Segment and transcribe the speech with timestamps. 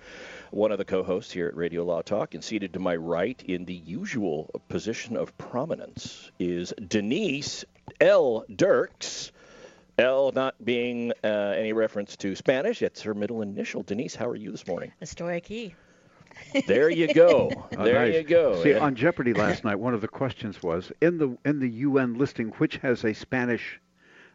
[0.51, 2.33] one of the co hosts here at Radio Law Talk.
[2.33, 7.65] And seated to my right in the usual position of prominence is Denise
[7.99, 8.45] L.
[8.55, 9.33] Dirks.
[9.97, 12.81] L not being uh, any reference to Spanish.
[12.81, 13.83] It's her middle initial.
[13.83, 14.91] Denise, how are you this morning?
[15.01, 15.73] Estoy aquí.
[16.67, 17.49] There you go.
[17.77, 18.13] Oh, there nice.
[18.15, 18.61] you go.
[18.61, 18.79] See, Yeah.
[18.79, 22.49] on Jeopardy last night, one of the questions was in the in the UN listing,
[22.57, 23.79] which has a Spanish,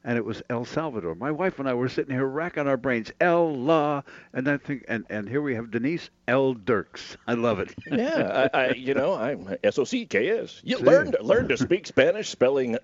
[0.02, 1.14] and it was El Salvador.
[1.14, 4.00] My wife and I were sitting here racking our brains, El La,
[4.32, 7.18] and I think, and and here we have Denise El Dirks.
[7.26, 7.74] I love it.
[7.86, 10.62] yeah, I, I, you know, I'm S O C K S.
[10.64, 10.84] You See.
[10.84, 12.78] learn to, to speak Spanish, spelling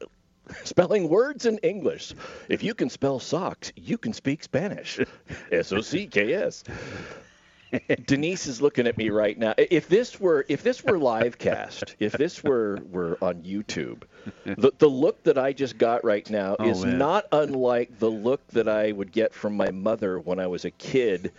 [0.65, 2.15] spelling words in English.
[2.49, 5.01] If you can spell socks, you can speak Spanish.
[5.53, 6.65] S O C K S.
[8.07, 9.53] Denise is looking at me right now.
[9.59, 14.03] If this were if this were live cast, if this were were on YouTube,
[14.45, 16.99] the the look that I just got right now Oh, is man.
[16.99, 20.71] not unlike the look that I would get from my mother when I was a
[20.71, 21.33] kid,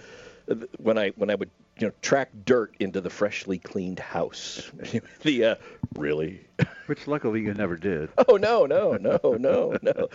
[0.77, 1.49] when I when I would
[1.79, 4.71] you know track dirt into the freshly cleaned house.
[5.21, 5.55] the uh,
[5.95, 6.41] really.
[6.87, 8.09] Which luckily you never did.
[8.29, 10.09] Oh no, no, no, no, no.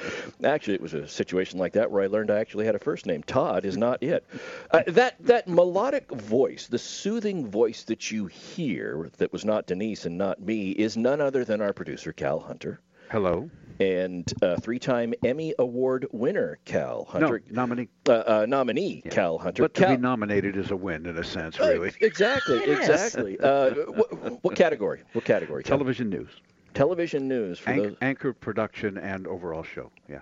[0.45, 3.07] Actually, it was a situation like that where I learned I actually had a first
[3.07, 3.23] name.
[3.23, 4.25] Todd is not it.
[4.71, 10.05] Uh, that that melodic voice, the soothing voice that you hear, that was not Denise
[10.05, 12.81] and not me, is none other than our producer Cal Hunter
[13.13, 13.51] Hello.
[13.83, 17.89] And uh, three-time Emmy Award winner Cal Hunter, No nominee.
[18.09, 19.63] uh, uh, nominee Cal Hunter.
[19.65, 21.93] But to Cal- be nominated is a win in a sense, really.
[22.01, 23.39] exactly, exactly.
[23.41, 25.03] Uh, what, what category?
[25.13, 25.63] What category?
[25.65, 25.77] Cal?
[25.79, 26.29] Television news,
[26.75, 27.59] Television news.
[27.59, 27.97] For Anch- those.
[28.03, 29.91] anchor production, and overall show.
[30.09, 30.21] Yeah.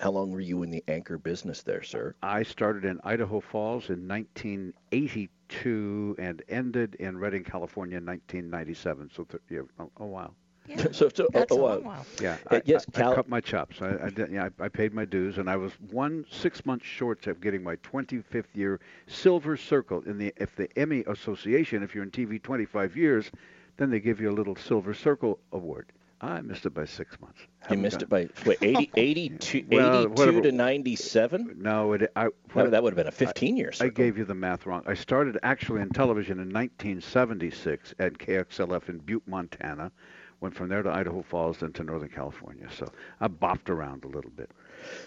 [0.00, 2.14] How long were you in the anchor business there, sir?
[2.22, 9.10] I started in Idaho Falls in 1982 and ended in Redding, California in 1997.
[9.14, 10.32] So, th- yeah, oh, oh wow.
[10.66, 12.06] Yeah, So, so that's oh, a long uh, while.
[12.20, 13.82] Yeah, Uh, I, yes, I, Cal- I cut my chops.
[13.82, 16.86] I, I, did, yeah, I, I paid my dues, and I was one six months
[16.86, 21.82] short of getting my 25th year Silver Circle in the if the Emmy Association.
[21.82, 23.30] If you're in TV 25 years,
[23.76, 25.86] then they give you a little Silver Circle award.
[26.24, 27.40] I missed it by six months.
[27.40, 30.40] You Haven't missed it by wait, 80, 82, Well, 82 whatever.
[30.42, 31.56] to 97?
[31.58, 32.12] No, it.
[32.14, 33.90] I, That, that would have been a 15 year I circle.
[34.04, 34.84] gave you the math wrong.
[34.86, 39.90] I started actually in television in 1976 at KXLF in Butte, Montana.
[40.42, 42.66] Went from there to Idaho Falls, then to Northern California.
[42.76, 42.90] So
[43.20, 44.50] I bopped around a little bit.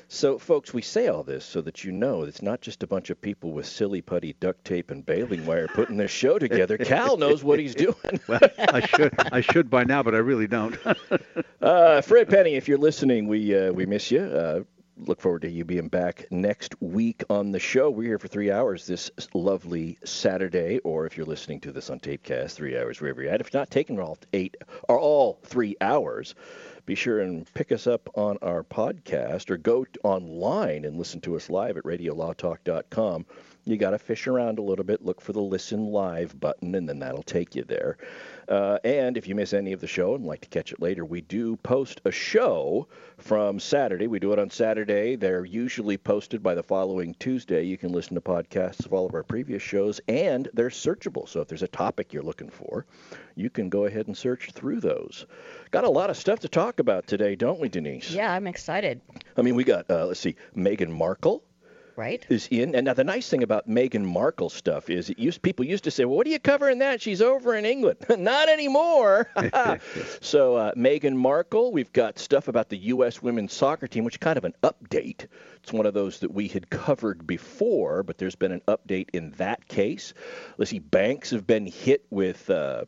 [0.08, 3.10] So, folks, we say all this so that you know it's not just a bunch
[3.10, 6.78] of people with silly putty duct tape and baling wire putting this show together.
[6.78, 7.96] Cal knows what he's doing.
[8.28, 10.78] Well, I should I should by now, but I really don't.
[11.62, 14.22] Uh, Fred Penney, if you're listening, we uh, we miss you.
[14.22, 14.60] Uh,
[14.98, 17.90] look forward to you being back next week on the show.
[17.90, 22.00] We're here for three hours this lovely Saturday, or if you're listening to this on
[22.00, 23.42] Tapecast, three hours wherever you're at.
[23.42, 24.58] If not taking all eight
[24.88, 26.36] or all three hours,
[26.86, 31.36] be sure and pick us up on our podcast or go online and listen to
[31.36, 33.26] us live at radiolawtalk.com.
[33.66, 36.88] you got to fish around a little bit, look for the listen live button, and
[36.88, 37.98] then that'll take you there.
[38.48, 41.04] Uh, and if you miss any of the show and like to catch it later,
[41.04, 44.06] we do post a show from Saturday.
[44.06, 45.16] We do it on Saturday.
[45.16, 47.64] They're usually posted by the following Tuesday.
[47.64, 51.28] You can listen to podcasts of all of our previous shows, and they're searchable.
[51.28, 52.86] So if there's a topic you're looking for,
[53.36, 55.26] you can go ahead and search through those.
[55.72, 58.12] Got a lot of stuff to talk about today, don't we, Denise?
[58.12, 59.02] Yeah, I'm excited.
[59.38, 61.44] I mean, we got, uh, let's see, Meghan Markle
[61.96, 62.26] right?
[62.30, 62.76] Is in.
[62.76, 66.06] And now the nice thing about Meghan Markle stuff is used people used to say,
[66.06, 67.02] "Well, what are you covering that?
[67.02, 69.30] She's over in England." Not anymore.
[70.22, 73.22] so uh, Meghan Markle, we've got stuff about the U.S.
[73.22, 75.28] women's soccer team, which is kind of an update.
[75.64, 79.32] It's one of those that we had covered before, but there's been an update in
[79.32, 80.14] that case.
[80.58, 82.50] Let's see, banks have been hit with.
[82.50, 82.86] Uh,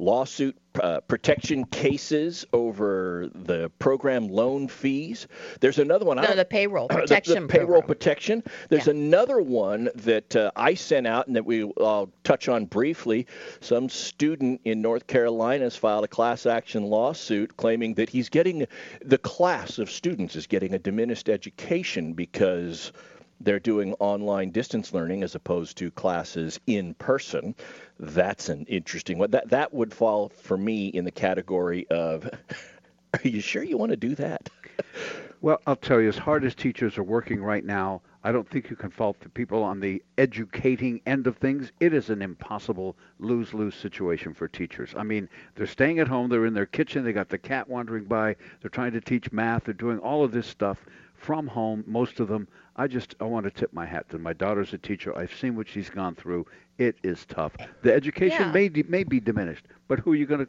[0.00, 5.26] lawsuit uh, protection cases over the program loan fees.
[5.60, 6.16] There's another one.
[6.16, 7.34] No, the payroll protection.
[7.34, 7.88] the, the payroll program.
[7.88, 8.42] protection.
[8.68, 8.92] There's yeah.
[8.92, 13.26] another one that uh, I sent out and that we I'll touch on briefly.
[13.60, 18.66] Some student in North Carolina has filed a class action lawsuit claiming that he's getting
[19.04, 22.92] the class of students is getting a diminished education because
[23.40, 27.54] they're doing online distance learning as opposed to classes in person.
[27.98, 29.30] That's an interesting one.
[29.30, 32.28] That that would fall for me in the category of
[33.14, 34.48] are you sure you want to do that?
[35.40, 38.68] well, I'll tell you, as hard as teachers are working right now, I don't think
[38.68, 41.72] you can fault the people on the educating end of things.
[41.80, 44.94] It is an impossible lose lose situation for teachers.
[44.94, 48.04] I mean, they're staying at home, they're in their kitchen, they got the cat wandering
[48.04, 50.84] by, they're trying to teach math, they're doing all of this stuff
[51.20, 52.48] from home, most of them.
[52.76, 55.16] I just I want to tip my hat to my daughter's a teacher.
[55.16, 56.46] I've seen what she's gone through.
[56.78, 57.52] It is tough.
[57.82, 58.52] The education yeah.
[58.52, 60.48] may may be diminished, but who are you going to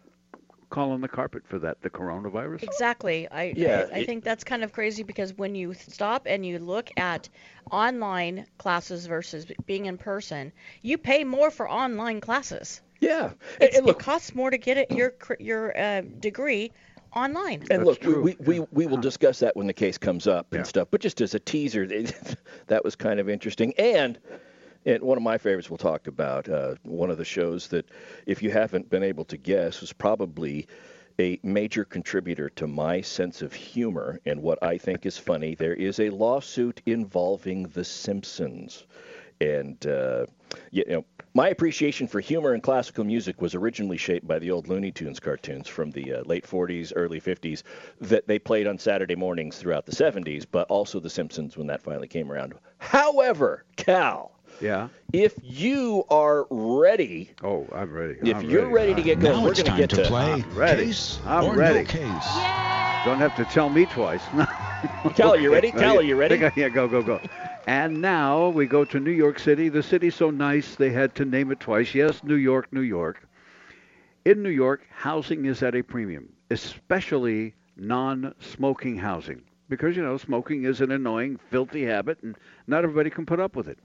[0.69, 1.81] call on the carpet for that?
[1.81, 2.63] The coronavirus?
[2.63, 3.27] Exactly.
[3.29, 6.57] I yeah, I, I think that's kind of crazy because when you stop and you
[6.59, 7.27] look at
[7.69, 12.81] online classes versus being in person, you pay more for online classes.
[13.01, 16.71] Yeah, and, and look, it costs more to get it, your your uh, degree
[17.13, 17.63] online.
[17.69, 20.65] And That's look, we, we, we will discuss that when the case comes up and
[20.65, 20.87] stuff.
[20.91, 21.85] But just as a teaser,
[22.67, 23.73] that was kind of interesting.
[23.77, 24.19] And
[24.85, 27.85] and one of my favorites we'll talk about, uh, one of the shows that,
[28.25, 30.67] if you haven't been able to guess, was probably
[31.19, 35.53] a major contributor to my sense of humor and what I think is funny.
[35.53, 38.85] There is a lawsuit involving The Simpsons.
[39.41, 40.27] And, uh,
[40.69, 41.03] you know,
[41.33, 45.19] my appreciation for humor and classical music was originally shaped by the old Looney Tunes
[45.19, 47.63] cartoons from the uh, late 40s, early 50s
[48.01, 51.81] that they played on Saturday mornings throughout the 70s, but also The Simpsons when that
[51.81, 52.53] finally came around.
[52.77, 54.31] However, Cal.
[54.61, 54.89] Yeah.
[55.11, 57.31] If you are ready.
[57.43, 58.17] Oh, I'm ready.
[58.21, 58.93] If I'm you're ready.
[58.93, 60.31] ready to get going, now we're going to get to play.
[60.31, 60.85] I'm ready.
[60.85, 61.79] Case I'm ready.
[61.79, 62.27] No case.
[63.03, 64.23] Don't have to tell me twice.
[65.15, 65.71] Cal, are you ready?
[65.71, 66.37] Cal, are you ready?
[66.55, 67.19] Yeah, go, go, go.
[67.67, 69.69] And now we go to New York City.
[69.69, 71.93] The city's so nice they had to name it twice.
[71.95, 73.27] Yes, New York, New York.
[74.25, 80.65] In New York, housing is at a premium, especially non-smoking housing, because you know smoking
[80.65, 82.35] is an annoying, filthy habit, and
[82.67, 83.79] not everybody can put up with it.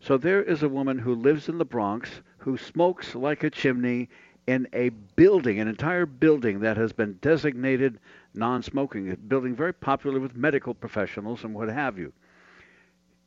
[0.00, 4.08] So there is a woman who lives in the Bronx who smokes like a chimney
[4.46, 8.00] in a building, an entire building that has been designated
[8.34, 12.12] non-smoking, a building very popular with medical professionals and what have you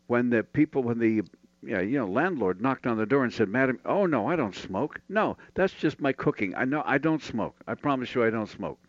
[0.08, 1.24] when the people, when the
[1.66, 4.56] yeah, you know, landlord knocked on the door and said, "Madam, oh no, I don't
[4.56, 5.00] smoke.
[5.08, 6.54] No, that's just my cooking.
[6.56, 7.56] I know I don't smoke.
[7.68, 8.80] I promise you, I don't smoke."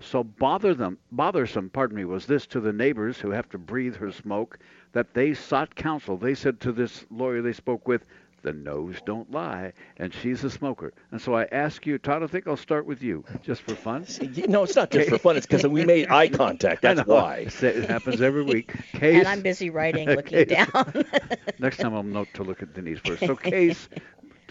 [0.00, 3.96] So bother them, bothersome, pardon me, was this to the neighbors who have to breathe
[3.96, 4.58] her smoke
[4.92, 6.16] that they sought counsel.
[6.16, 8.06] They said to this lawyer they spoke with,
[8.42, 10.92] the nose don't lie, and she's a smoker.
[11.10, 14.06] And so I ask you, Todd, I think I'll start with you, just for fun.
[14.48, 15.36] No, it's not just for fun.
[15.36, 16.80] It's because we made eye contact.
[16.82, 17.46] That's why.
[17.60, 18.72] It happens every week.
[18.92, 21.04] Case, and I'm busy writing, looking case, down.
[21.58, 23.24] next time I'll note to look at Denise first.
[23.26, 23.88] So case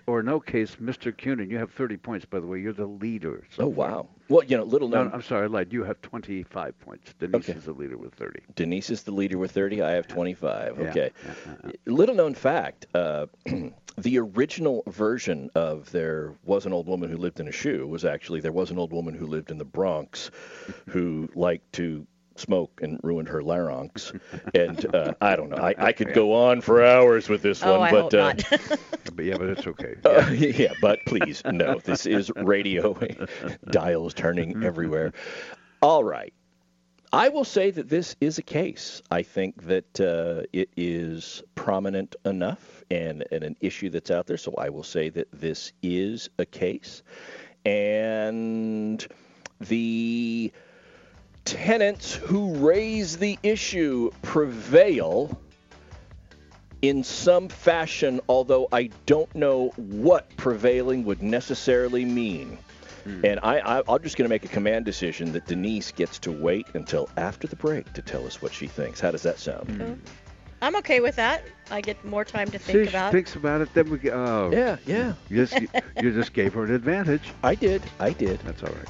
[0.10, 1.16] or no case, Mr.
[1.16, 2.60] Cunin, you have 30 points, by the way.
[2.60, 3.46] You're the leader.
[3.52, 4.08] So oh, wow.
[4.28, 5.10] Well, you know, little known.
[5.10, 5.72] No, I'm sorry, I lied.
[5.72, 7.14] You have 25 points.
[7.20, 7.58] Denise okay.
[7.58, 8.42] is the leader with 30.
[8.56, 9.82] Denise is the leader with 30.
[9.82, 10.78] I have 25.
[10.80, 10.90] Yeah.
[10.90, 11.12] Okay.
[11.26, 11.56] Yeah.
[11.66, 11.72] Yeah.
[11.86, 13.28] Little known fact uh,
[13.98, 18.06] the original version of There Was an Old Woman Who Lived in a Shoe was
[18.06, 20.32] actually There Was an Old Woman Who Lived in the Bronx
[20.88, 22.06] who liked to
[22.40, 24.12] smoke and ruined her larynx.
[24.54, 25.58] and uh, I don't know.
[25.58, 28.34] I, I could go on for hours with this oh, one, I but uh,
[29.14, 29.96] but yeah, but it's okay.
[30.04, 30.12] Yeah.
[30.12, 31.80] Uh, yeah, but please no.
[31.80, 32.98] This is radio.
[33.70, 35.14] Dials turning everywhere.
[35.82, 36.34] All right.
[37.12, 39.02] I will say that this is a case.
[39.10, 44.38] I think that uh, it is prominent enough and, and an issue that's out there.
[44.38, 47.02] So I will say that this is a case.
[47.66, 49.06] And
[49.60, 50.52] the
[51.46, 55.40] tenants who raise the issue prevail.
[56.82, 62.58] in some fashion, although I don't know what prevailing would necessarily mean.
[63.04, 63.26] Hmm.
[63.26, 66.32] And I, I, am just going to make a command decision that Denise gets to
[66.32, 69.00] wait until after the break to tell us what she thinks.
[69.00, 69.68] How does that sound?
[69.68, 69.94] Mm-hmm.
[70.62, 71.44] I'm okay with that.
[71.72, 73.12] I get more time to think See, about.
[73.12, 74.14] She thinks about it, then we get.
[74.14, 74.50] Oh.
[74.52, 75.14] Yeah, yeah.
[75.30, 75.68] You just, you,
[76.02, 77.32] you just gave her an advantage.
[77.44, 77.82] I did.
[78.00, 78.40] I did.
[78.42, 78.90] That's all right.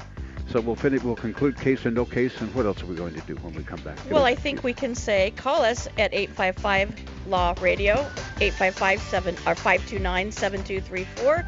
[0.50, 1.02] So we'll finish.
[1.02, 3.54] We'll conclude case and no case, and what else are we going to do when
[3.54, 3.98] we come back?
[4.10, 7.94] Well, I think we can say call us at 855 Law Radio,
[8.40, 11.46] 855 7 or 529 7234,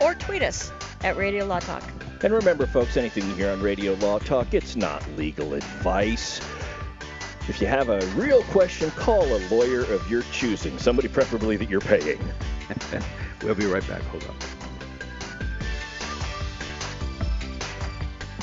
[0.00, 0.70] or tweet us
[1.02, 1.82] at Radio Law Talk.
[2.22, 6.40] And remember, folks, anything you hear on Radio Law Talk, it's not legal advice.
[7.48, 11.68] If you have a real question, call a lawyer of your choosing, somebody preferably that
[11.68, 12.20] you're paying.
[13.42, 14.00] we'll be right back.
[14.02, 14.36] Hold on.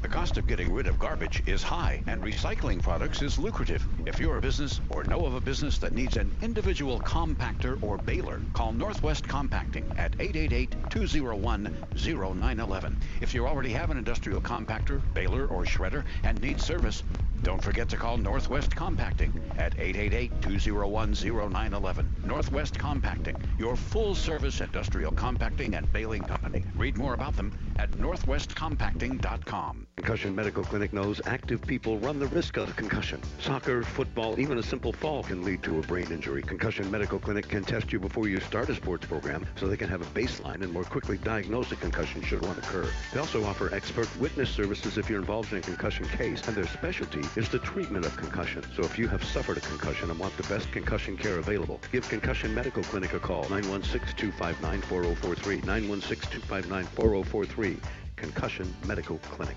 [0.00, 3.84] The cost of getting rid of garbage is high, and recycling products is lucrative.
[4.06, 7.98] If you're a business or know of a business that needs an individual compactor or
[7.98, 12.94] baler, call Northwest Compacting at 888-201-0911.
[13.20, 17.02] If you already have an industrial compactor, baler, or shredder and need service,
[17.42, 22.06] don't forget to call Northwest Compacting at 888-201-0911.
[22.24, 26.64] Northwest Compacting, your full-service industrial compacting and baling company.
[26.76, 29.86] Read more about them at northwestcompacting.com.
[29.98, 33.20] Concussion Medical Clinic knows active people run the risk of concussion.
[33.40, 36.40] Soccer, football, even a simple fall can lead to a brain injury.
[36.40, 39.88] Concussion Medical Clinic can test you before you start a sports program so they can
[39.88, 42.88] have a baseline and more quickly diagnose a concussion should one occur.
[43.12, 46.68] They also offer expert witness services if you're involved in a concussion case, and their
[46.68, 48.62] specialty is the treatment of concussion.
[48.76, 52.08] So if you have suffered a concussion and want the best concussion care available, give
[52.08, 57.80] Concussion Medical Clinic a call, 916-259-4043, 916-259-4043,
[58.16, 59.56] Concussion Medical Clinic.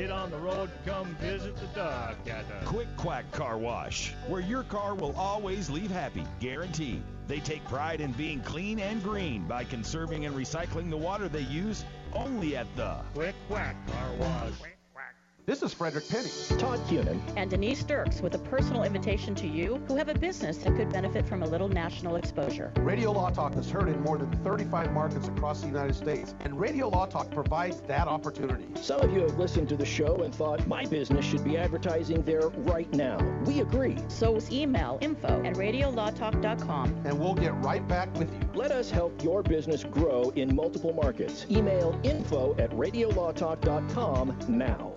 [0.00, 4.62] Get on the road, come visit the dog at Quick Quack Car Wash, where your
[4.62, 7.02] car will always leave happy, guaranteed.
[7.28, 11.40] They take pride in being clean and green by conserving and recycling the water they
[11.40, 14.54] use only at the Quick Quack Car Wash.
[15.46, 16.28] This is Frederick Penney.
[16.60, 17.18] Todd Cunin.
[17.34, 20.92] And Denise Dirks with a personal invitation to you who have a business that could
[20.92, 22.72] benefit from a little national exposure.
[22.80, 26.60] Radio Law Talk is heard in more than 35 markets across the United States, and
[26.60, 28.66] Radio Law Talk provides that opportunity.
[28.80, 32.22] Some of you have listened to the show and thought, my business should be advertising
[32.22, 33.18] there right now.
[33.44, 33.96] We agree.
[34.08, 37.02] So email info at radiolawtalk.com.
[37.04, 38.40] And we'll get right back with you.
[38.54, 41.46] Let us help your business grow in multiple markets.
[41.50, 44.94] Email info at radiolawtalk.com now.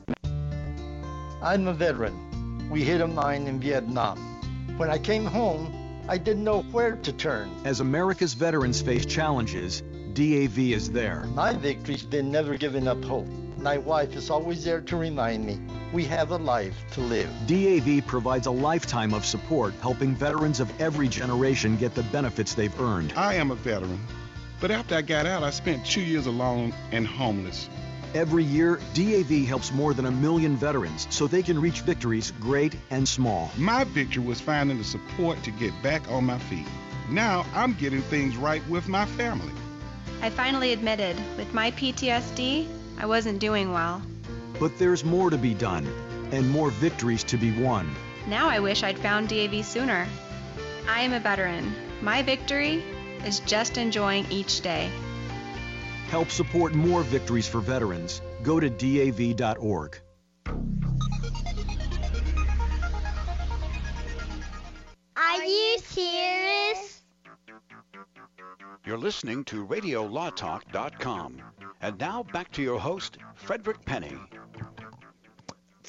[1.44, 2.70] I'm a veteran.
[2.70, 4.18] We hit a mine in Vietnam.
[4.78, 5.74] When I came home,
[6.08, 7.52] I didn't know where to turn.
[7.66, 9.82] As America's veterans face challenges,
[10.14, 11.26] DAV is there.
[11.34, 13.28] My victory's been never giving up hope.
[13.58, 15.60] My wife is always there to remind me
[15.92, 17.30] we have a life to live.
[17.46, 22.80] DAV provides a lifetime of support, helping veterans of every generation get the benefits they've
[22.80, 23.12] earned.
[23.18, 24.00] I am a veteran,
[24.62, 27.68] but after I got out, I spent two years alone and homeless.
[28.14, 32.76] Every year, DAV helps more than a million veterans so they can reach victories great
[32.92, 33.50] and small.
[33.58, 36.68] My victory was finding the support to get back on my feet.
[37.10, 39.52] Now I'm getting things right with my family.
[40.22, 42.68] I finally admitted with my PTSD,
[43.00, 44.02] I wasn't doing well.
[44.60, 45.88] But there's more to be done
[46.32, 47.94] and more victories to be won.
[48.28, 50.08] Now I wish I'd found DAV sooner.
[50.88, 51.74] I am a veteran.
[52.02, 52.84] My victory
[53.26, 54.92] is just enjoying each day.
[56.14, 58.22] Help support more victories for veterans.
[58.44, 60.00] Go to DAV.org.
[65.16, 67.02] Are you serious?
[68.86, 71.42] You're listening to RadioLawTalk.com.
[71.82, 74.16] And now back to your host, Frederick Penney.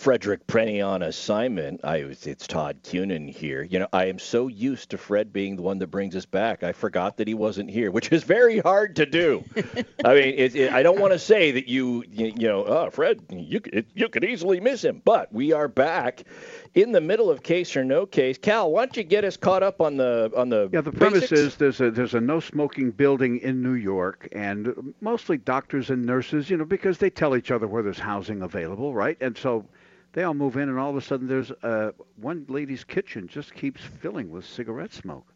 [0.05, 1.81] Frederick Penney on assignment.
[1.83, 3.63] I was, it's Todd Cunin here.
[3.63, 6.63] You know, I am so used to Fred being the one that brings us back.
[6.63, 9.43] I forgot that he wasn't here, which is very hard to do.
[10.05, 12.91] I mean, it, it, I don't want to say that you, you, you know, oh,
[12.91, 16.25] Fred, you it, you could easily miss him, but we are back
[16.75, 18.37] in the middle of case or no case.
[18.37, 20.83] Cal, why don't you get us caught up on the on the yeah?
[20.83, 21.41] The premise basics?
[21.41, 26.05] is there's a there's a no smoking building in New York, and mostly doctors and
[26.05, 29.17] nurses, you know, because they tell each other where there's housing available, right?
[29.23, 29.65] And so
[30.15, 33.53] they all move in, and all of a sudden, there's uh, one lady's kitchen just
[33.53, 35.27] keeps filling with cigarette smoke.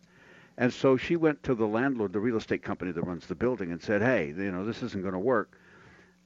[0.56, 3.72] And so she went to the landlord, the real estate company that runs the building,
[3.72, 5.58] and said, "Hey, you know, this isn't going to work."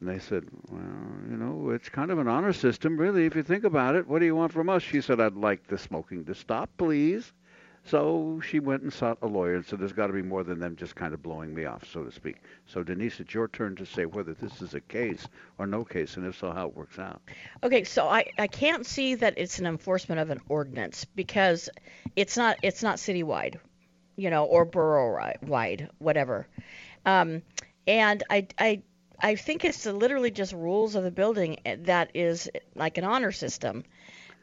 [0.00, 0.82] And they said, "Well,
[1.30, 4.06] you know, it's kind of an honor system, really, if you think about it.
[4.06, 7.32] What do you want from us?" She said, "I'd like the smoking to stop, please."
[7.84, 10.60] So she went and sought a lawyer and said, "There's got to be more than
[10.60, 12.36] them just kind of blowing me off, so to speak."
[12.66, 15.26] So Denise, it's your turn to say whether this is a case
[15.58, 17.20] or no case, and if so, how it works out.
[17.62, 21.68] Okay, so I, I can't see that it's an enforcement of an ordinance because
[22.14, 23.58] it's not it's not citywide,
[24.16, 26.46] you know, or borough wide, whatever.
[27.04, 27.42] Um,
[27.86, 28.82] and I I
[29.20, 33.84] I think it's literally just rules of the building that is like an honor system.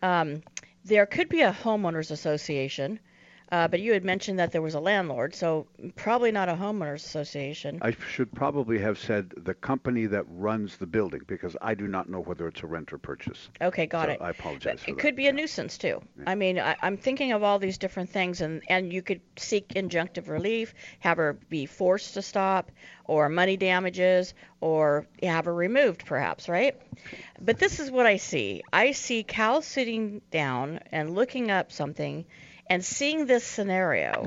[0.02, 0.42] Um,
[0.84, 3.00] there could be a homeowners association
[3.52, 5.66] uh, but you had mentioned that there was a landlord, so
[5.96, 7.80] probably not a homeowners association.
[7.82, 12.10] I should probably have said the company that runs the building because I do not
[12.10, 13.50] know whether it's a rent or purchase.
[13.60, 14.22] Okay, got so it.
[14.22, 14.80] I apologize.
[14.86, 15.00] It that.
[15.00, 16.02] could be a nuisance too.
[16.18, 16.24] Yeah.
[16.28, 19.70] I mean, I, I'm thinking of all these different things, and and you could seek
[19.70, 22.72] injunctive relief, have her be forced to stop,
[23.06, 26.80] or money damages, or have her removed, perhaps, right?
[27.42, 28.62] But this is what I see.
[28.72, 32.26] I see Cal sitting down and looking up something
[32.70, 34.26] and seeing this scenario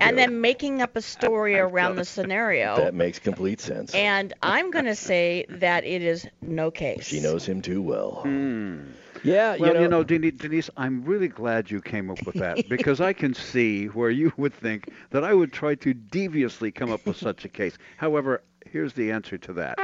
[0.00, 2.76] and then making up a story around the scenario.
[2.76, 3.94] That makes complete sense.
[3.94, 7.04] And I'm going to say that it is no case.
[7.04, 8.20] She knows him too well.
[8.22, 8.82] Hmm.
[9.22, 12.68] Yeah, well, you know, you know, Denise, I'm really glad you came up with that
[12.68, 16.92] because I can see where you would think that I would try to deviously come
[16.92, 17.76] up with such a case.
[17.96, 19.78] However, here's the answer to that.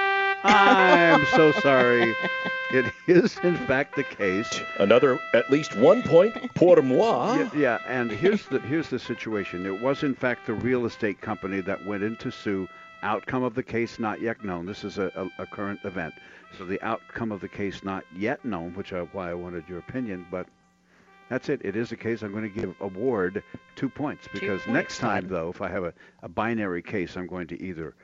[0.45, 2.15] I'm so sorry.
[2.73, 4.61] It is, in fact, the case.
[4.79, 7.35] Another, at least one point pour moi.
[7.37, 9.67] Yeah, yeah, and here's the here's the situation.
[9.67, 12.69] It was, in fact, the real estate company that went in to sue.
[13.03, 14.65] Outcome of the case not yet known.
[14.65, 16.15] This is a, a, a current event.
[16.57, 19.79] So the outcome of the case not yet known, which is why I wanted your
[19.79, 20.25] opinion.
[20.31, 20.47] But
[21.29, 21.61] that's it.
[21.65, 22.23] It is a case.
[22.23, 23.43] I'm going to give award
[23.75, 25.31] two points because two points, next time, Todd.
[25.31, 27.95] though, if I have a, a binary case, I'm going to either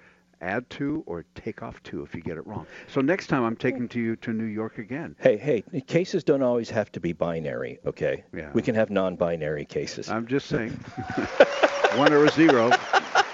[0.41, 2.67] add two or take off two if you get it wrong.
[2.89, 5.17] So next time I'm taking to you to New York again.
[5.19, 8.25] Hey, hey, cases don't always have to be binary, okay?
[8.35, 8.51] Yeah.
[8.53, 10.09] We can have non-binary cases.
[10.09, 10.71] I'm just saying,
[11.95, 12.71] one or a zero,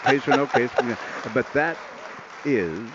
[0.05, 0.71] case or no case.
[1.33, 1.77] But that
[2.45, 2.89] is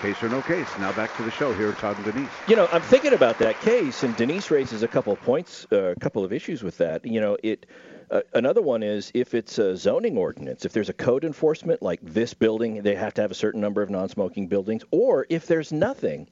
[0.00, 0.68] case or no case.
[0.78, 2.28] Now back to the show here, Todd and Denise.
[2.48, 5.94] You know, I'm thinking about that case, and Denise raises a couple of points, uh,
[5.96, 7.04] a couple of issues with that.
[7.04, 7.66] You know, it.
[8.10, 12.00] Uh, another one is if it's a zoning ordinance, if there's a code enforcement like
[12.02, 15.72] this building, they have to have a certain number of non-smoking buildings, or if there's
[15.72, 16.28] nothing,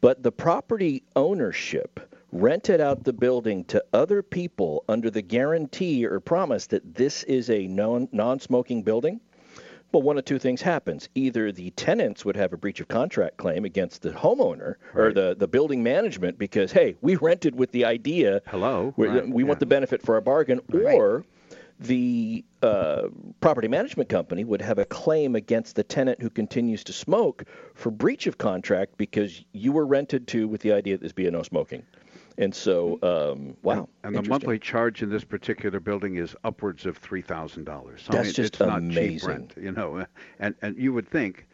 [0.00, 2.00] but the property ownership
[2.32, 7.48] rented out the building to other people under the guarantee or promise that this is
[7.48, 9.20] a non non-smoking building.
[9.94, 11.08] Well, one of two things happens.
[11.14, 15.14] Either the tenants would have a breach of contract claim against the homeowner or Right.
[15.14, 18.92] the, the building management because, hey, we rented with the idea Hello.
[18.96, 21.24] we, Right, we want the benefit for our bargain, or
[21.78, 23.02] the uh,
[23.40, 27.92] property management company would have a claim against the tenant who continues to smoke for
[27.92, 31.30] breach of contract because you were rented to with the idea that this be a
[31.30, 31.84] no smoking.
[32.36, 33.88] And so, um, wow.
[34.02, 38.06] And the monthly charge in this particular building is upwards of three thousand dollars.
[38.10, 39.28] That's mean, just it's not cheap amazing.
[39.28, 40.04] rent, you know.
[40.40, 41.46] And and you would think,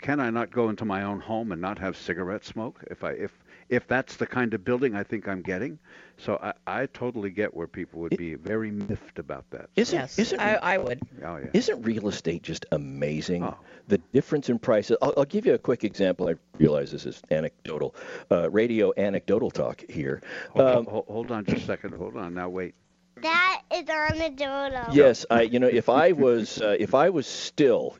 [0.00, 2.84] can I not go into my own home and not have cigarette smoke?
[2.88, 3.32] If I if
[3.68, 5.78] if that's the kind of building I think I'm getting,
[6.16, 6.52] so I,
[6.82, 9.68] I totally get where people would be very miffed about that.
[9.76, 11.00] Isn't, Yes, isn't, I, I would.
[11.24, 11.46] Oh yeah.
[11.52, 13.42] Isn't real estate just amazing?
[13.44, 13.56] Oh.
[13.88, 14.96] The difference in prices.
[15.00, 16.28] I'll, I'll give you a quick example.
[16.28, 17.94] I realize this is anecdotal,
[18.30, 20.22] uh, radio anecdotal talk here.
[20.50, 21.94] Hold, Um, hold, hold on just a second.
[21.94, 22.34] Hold on.
[22.34, 22.74] Now wait.
[23.22, 24.94] That is anecdotal.
[24.94, 25.42] Yes, I.
[25.42, 27.96] You know, if I was, uh, if I was still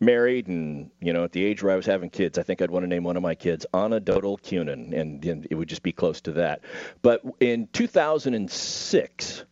[0.00, 2.70] married and you know at the age where I was having kids, I think I'd
[2.70, 5.82] want to name one of my kids Anna Dodal Cunin, and, and it would just
[5.82, 6.62] be close to that.
[7.02, 9.44] But in 2006,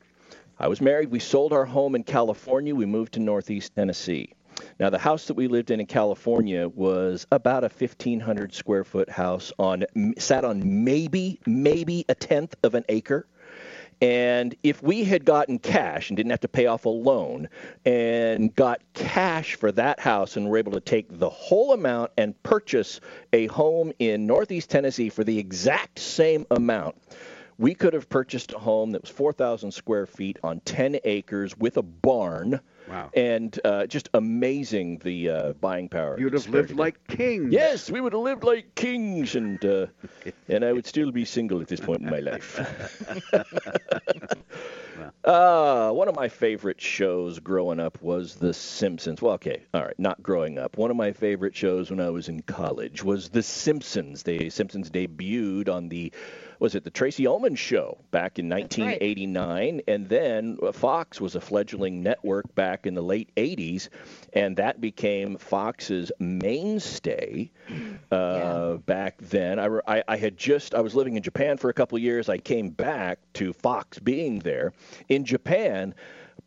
[0.59, 1.11] I was married.
[1.11, 2.75] We sold our home in California.
[2.75, 4.35] We moved to Northeast Tennessee.
[4.79, 9.11] Now, the house that we lived in in California was about a 1,500 square foot
[9.11, 9.85] house on
[10.19, 13.27] sat on maybe maybe a tenth of an acre.
[14.05, 17.49] And if we had gotten cash and didn't have to pay off a loan
[17.87, 22.41] and got cash for that house and were able to take the whole amount and
[22.43, 23.01] purchase
[23.33, 26.97] a home in Northeast Tennessee for the exact same amount,
[27.57, 31.79] we could have purchased a home that was 4,000 square feet on 10 acres with
[31.79, 32.61] a barn.
[32.89, 33.11] Wow.
[33.15, 36.19] And uh, just amazing the uh, buying power.
[36.19, 37.53] You'd have lived like kings.
[37.53, 39.87] Yes, we would have lived like kings, and uh,
[40.49, 42.61] and I would still be single at this point in my life.
[45.25, 49.23] Uh, one of my favorite shows growing up was The Simpsons.
[49.23, 50.77] Well, okay, all right, not growing up.
[50.77, 54.23] One of my favorite shows when I was in college was The Simpsons.
[54.23, 56.13] The Simpsons debuted on the
[56.59, 62.03] was it the Tracey Ullman show back in 1989, and then Fox was a fledgling
[62.03, 63.89] network back in the late 80s,
[64.33, 67.51] and that became Fox's mainstay
[68.13, 68.77] uh, yeah.
[68.87, 69.59] back then.
[69.59, 72.29] I, I, I had just I was living in Japan for a couple of years.
[72.29, 74.73] I came back to Fox being there
[75.09, 75.95] in Japan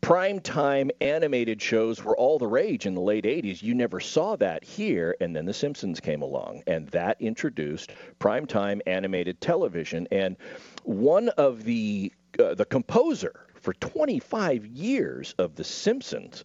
[0.00, 3.62] primetime animated shows were all the rage in the late 80s.
[3.62, 5.16] You never saw that here.
[5.20, 10.06] And then The Simpsons came along, and that introduced primetime animated television.
[10.10, 10.36] And
[10.84, 16.44] one of the uh, the composer for 25 years of The Simpsons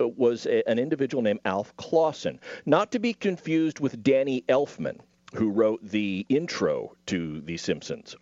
[0.00, 5.00] uh, was a, an individual named Alf Clausen, not to be confused with Danny Elfman,
[5.34, 8.16] who wrote the intro to The Simpsons.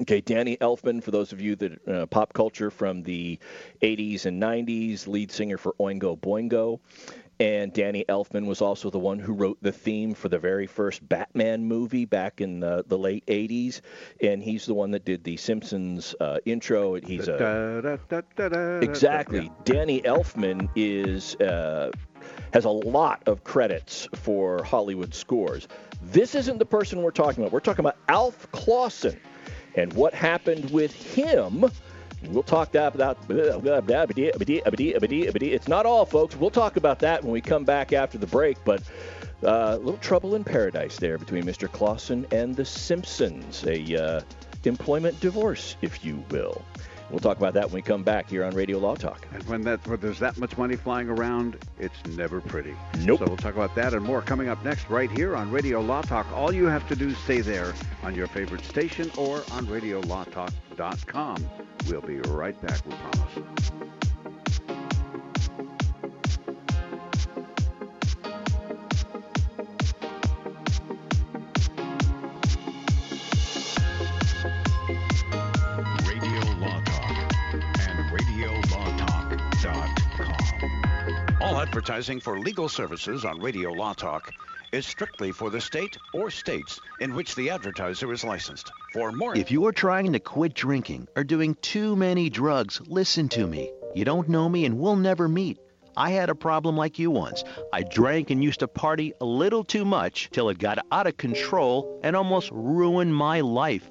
[0.00, 3.38] Okay, Danny Elfman, for those of you that uh, pop culture from the
[3.82, 6.80] 80s and 90s, lead singer for Oingo Boingo.
[7.38, 11.06] And Danny Elfman was also the one who wrote the theme for the very first
[11.06, 13.82] Batman movie back in the, the late 80s.
[14.22, 16.94] And he's the one that did the Simpsons uh, intro.
[16.94, 17.36] He's a.
[18.82, 19.52] Exactly.
[19.64, 21.36] Danny Elfman is.
[21.36, 21.90] Uh,
[22.52, 25.68] has a lot of credits for Hollywood scores.
[26.02, 27.52] This isn't the person we're talking about.
[27.52, 29.20] We're talking about Alf Clausen
[29.76, 31.70] and what happened with him.
[32.28, 33.18] We'll talk about that.
[35.52, 36.34] it's not all, folks.
[36.34, 38.56] We'll talk about that when we come back after the break.
[38.64, 38.82] But
[39.44, 41.70] uh, a little trouble in paradise there between Mr.
[41.70, 44.20] Clausen and the Simpsons, a uh,
[44.64, 46.62] employment divorce, if you will.
[47.10, 49.26] We'll talk about that when we come back here on Radio Law Talk.
[49.32, 52.74] And when that when there's that much money flying around, it's never pretty.
[53.00, 53.20] Nope.
[53.20, 56.02] So we'll talk about that and more coming up next right here on Radio Law
[56.02, 56.26] Talk.
[56.32, 61.46] All you have to do is stay there on your favorite station or on radiolawtalk.com.
[61.88, 63.95] We'll be right back, we promise.
[81.76, 84.32] Advertising for legal services on Radio Law Talk
[84.72, 88.72] is strictly for the state or states in which the advertiser is licensed.
[88.94, 93.28] For more If you are trying to quit drinking or doing too many drugs, listen
[93.28, 93.70] to me.
[93.94, 95.58] You don't know me and we'll never meet.
[95.98, 97.44] I had a problem like you once.
[97.74, 101.18] I drank and used to party a little too much till it got out of
[101.18, 103.90] control and almost ruined my life.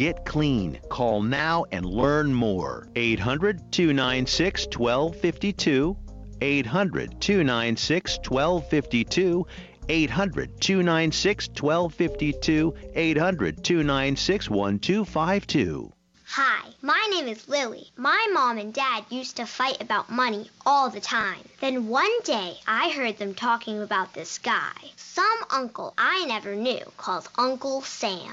[0.00, 0.80] Get clean.
[0.88, 2.88] Call now and learn more.
[2.96, 5.94] 800 296 1252.
[6.40, 9.46] 800 296 1252.
[9.90, 12.74] 800 296 1252.
[12.94, 15.92] 800 296 1252.
[16.24, 17.90] Hi, my name is Lily.
[17.98, 21.46] My mom and dad used to fight about money all the time.
[21.60, 26.84] Then one day I heard them talking about this guy, some uncle I never knew
[26.96, 28.32] called Uncle Sam.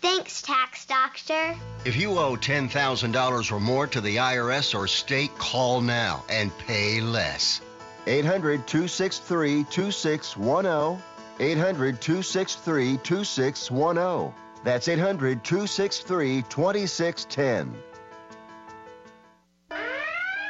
[0.00, 1.54] Thanks, Tax Doctor.
[1.84, 7.00] If you owe $10,000 or more to the IRS or state, call now and pay
[7.00, 7.60] less.
[8.06, 11.02] 800 263 2610.
[11.38, 14.34] 800 263 2610.
[14.64, 17.74] That's 800 263 2610.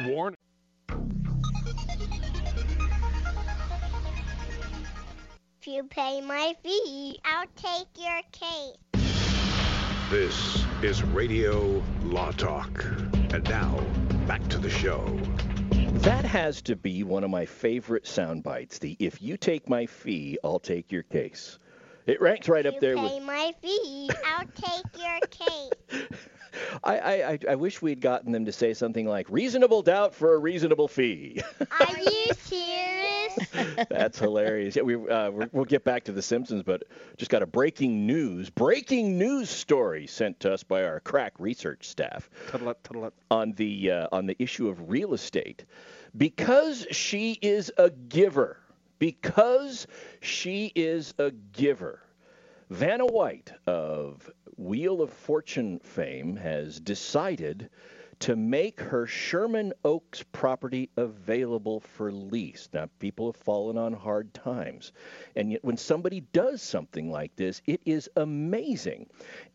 [0.06, 0.34] Warn.
[5.60, 8.76] If you pay my fee, I'll take your case.
[10.10, 12.84] This is Radio Law Talk.
[13.32, 13.80] And now,
[14.28, 15.04] back to the show.
[16.00, 18.78] That has to be one of my favorite sound bites.
[18.78, 21.58] The if you take my fee, I'll take your case.
[22.06, 25.18] It ranks right If up there you with my fee, I'll take your
[26.00, 26.12] case.
[26.84, 30.34] I, I, I- I wish we'd gotten them to say something like reasonable doubt for
[30.34, 31.40] a reasonable fee.
[31.70, 33.86] Are you serious?
[33.90, 34.76] That's hilarious.
[34.76, 36.84] Yeah, we uh, we're- we'll get back to the Simpsons, but
[37.18, 41.86] just got a breaking news, breaking news story sent to us by our crack research
[41.88, 42.30] staff
[43.30, 45.64] on the uh, on the issue of real estate,
[46.16, 48.58] because she is a giver.
[48.98, 49.86] Because
[50.22, 52.00] she is a giver.
[52.70, 57.68] Vanna White of Wheel of Fortune fame has decided
[58.18, 62.68] to make her Sherman Oaks property available for lease.
[62.72, 64.92] Now, people have fallen on hard times.
[65.34, 69.06] And yet, when somebody does something like this, it is amazing.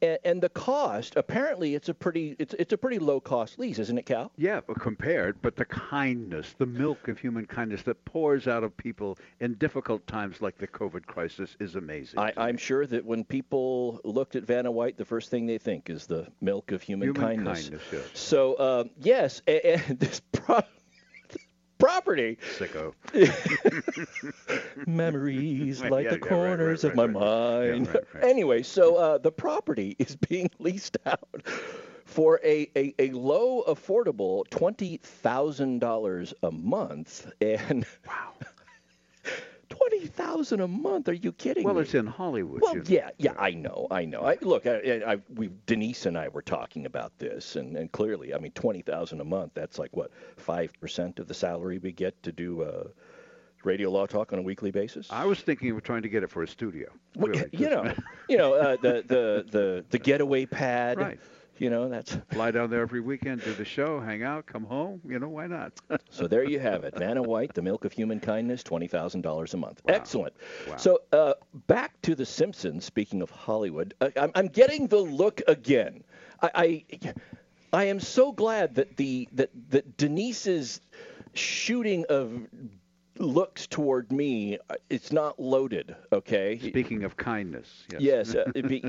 [0.01, 3.79] And, and the cost, apparently, it's a pretty it's, it's a pretty low cost lease,
[3.79, 4.31] isn't it, Cal?
[4.37, 8.75] Yeah, but compared, but the kindness, the milk of human kindness that pours out of
[8.77, 12.19] people in difficult times like the COVID crisis is amazing.
[12.19, 15.89] I, I'm sure that when people looked at Vanna White, the first thing they think
[15.89, 17.69] is the milk of human, Human kindness.
[17.69, 18.03] kindness, yes.
[18.13, 20.61] So um, yes, and, and this pro-
[21.77, 22.37] property.
[22.57, 22.93] Sicko.
[24.85, 27.63] Memories like yeah, the yeah, corners right, of my right, right.
[27.63, 27.87] Yeah, mind.
[27.87, 28.23] right, right.
[28.23, 31.43] Anyway, so uh, the property is being leased out
[32.05, 38.33] for a, a, a low, affordable twenty thousand dollars a month, and wow,
[39.89, 41.09] twenty thousand a month?
[41.09, 41.81] Are you kidding Well, me?
[41.81, 42.61] it's in Hollywood.
[42.61, 42.85] Well, you know.
[42.87, 44.21] yeah, yeah, I know, I know.
[44.21, 48.33] I, look, I, I, we Denise and I were talking about this, and, and clearly,
[48.33, 49.51] I mean, twenty thousand a month.
[49.53, 52.83] That's like what five percent of the salary we get to do uh,
[53.63, 55.07] radio law talk on a weekly basis.
[55.09, 56.89] I was thinking of trying to get it for a studio.
[57.15, 57.93] Well, really, you know,
[58.29, 60.97] you know, uh, the the the the getaway pad.
[60.99, 61.19] Right.
[61.61, 64.99] You know, that's Fly down there every weekend, do the show, hang out, come home.
[65.07, 65.73] You know, why not?
[66.09, 66.25] so.
[66.25, 69.57] There you have it, Vanna White, the milk of human kindness, twenty thousand dollars a
[69.57, 69.79] month.
[69.87, 70.33] Excellent.
[70.67, 70.77] Wow.
[70.77, 71.35] So uh,
[71.67, 72.83] back to the Simpsons.
[72.83, 76.03] Speaking of Hollywood, uh, I'm, I'm getting the look again.
[76.41, 77.13] I, I
[77.71, 80.81] I am so glad that the that that Denise's
[81.33, 82.47] shooting of
[83.21, 88.01] looks toward me uh, it's not loaded okay Speaking of kindness, yes.
[88.01, 88.79] Yes, uh, be,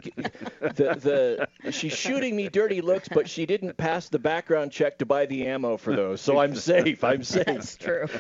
[0.61, 5.07] the the she's shooting me dirty looks, but she didn't pass the background check to
[5.07, 7.05] buy the ammo for those, so I'm safe.
[7.05, 7.47] I'm safe.
[7.47, 8.07] That's true.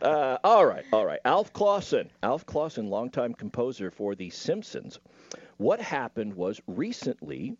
[0.00, 1.20] Uh, all right, all right.
[1.24, 5.00] Alf Clausen, Alf Clausen, longtime composer for The Simpsons.
[5.56, 7.56] What happened was recently,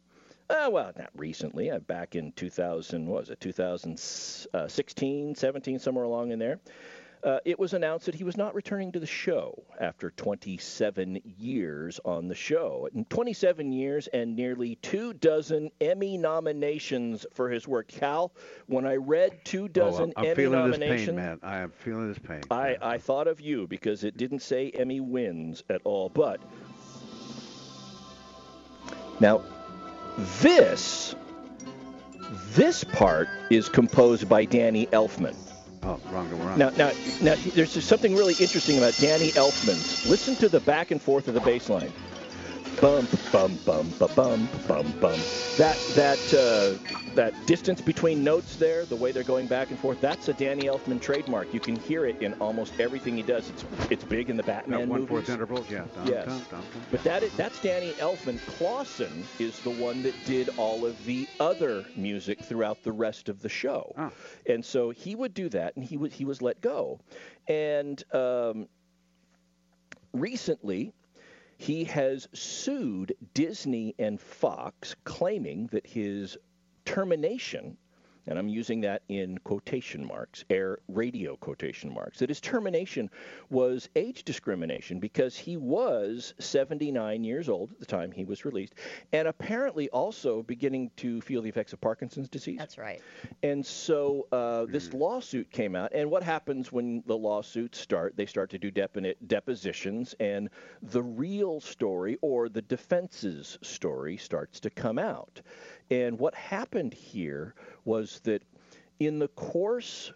[0.54, 6.30] uh, well, not recently, uh, back in 2000, what was it, 2016, 17, somewhere along
[6.30, 6.60] in there,
[7.24, 11.98] uh, it was announced that he was not returning to the show after 27 years
[12.04, 12.86] on the show.
[12.94, 17.88] In 27 years and nearly two dozen Emmy nominations for his work.
[17.88, 18.30] Cal,
[18.66, 21.40] when I read two dozen oh, I'm, I'm Emmy nominations, pain, man.
[21.42, 22.42] I am feeling this pain.
[22.50, 26.10] I, I thought of you because it didn't say Emmy wins at all.
[26.10, 26.40] But
[29.20, 29.42] now,
[30.16, 31.14] this
[32.54, 35.34] this part is composed by Danny Elfman.
[35.82, 36.58] Oh, wrong, wrong.
[36.58, 40.08] Now, now, now, there's something really interesting about Danny Elfman.
[40.08, 41.92] Listen to the back and forth of the bass line.
[42.84, 45.18] Bum, bum, bum, ba, bum, bum, bum.
[45.56, 50.02] That that uh, that distance between notes there, the way they're going back and forth,
[50.02, 51.54] that's a Danny Elfman trademark.
[51.54, 53.48] You can hear it in almost everything he does.
[53.48, 55.86] It's it's big in the Batman That one fourth interval, yeah.
[55.94, 56.42] Dun, Yes.
[56.90, 58.38] But that is, that's Danny Elfman.
[58.58, 63.40] Clausen is the one that did all of the other music throughout the rest of
[63.40, 63.94] the show.
[63.96, 64.10] Ah.
[64.46, 67.00] And so he would do that, and he was he was let go.
[67.48, 68.68] And um,
[70.12, 70.92] recently,
[71.64, 76.36] he has sued Disney and Fox, claiming that his
[76.84, 77.78] termination,
[78.26, 83.10] and I'm using that in quotation marks, air radio quotation marks, that his termination
[83.50, 88.74] was age discrimination because he was 79 years old at the time he was released,
[89.12, 92.58] and apparently also beginning to feel the effects of Parkinson's disease.
[92.58, 93.00] That's right.
[93.42, 94.98] And so uh, this Hmm.
[94.98, 98.16] lawsuit came out, and what happens when the lawsuits start?
[98.16, 100.48] They start to do depi- depositions, and
[100.82, 105.40] the real story or the defense's story starts to come out.
[105.90, 108.42] And what happened here was that
[108.98, 110.12] in the course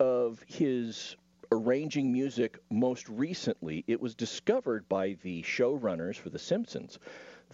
[0.00, 1.16] of his
[1.52, 6.98] arranging music most recently, it was discovered by the showrunners for The Simpsons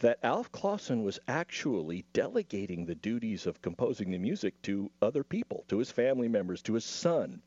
[0.01, 5.65] that Alf Clausen was actually delegating the duties of composing the music to other people,
[5.69, 7.43] to his family members, to his son.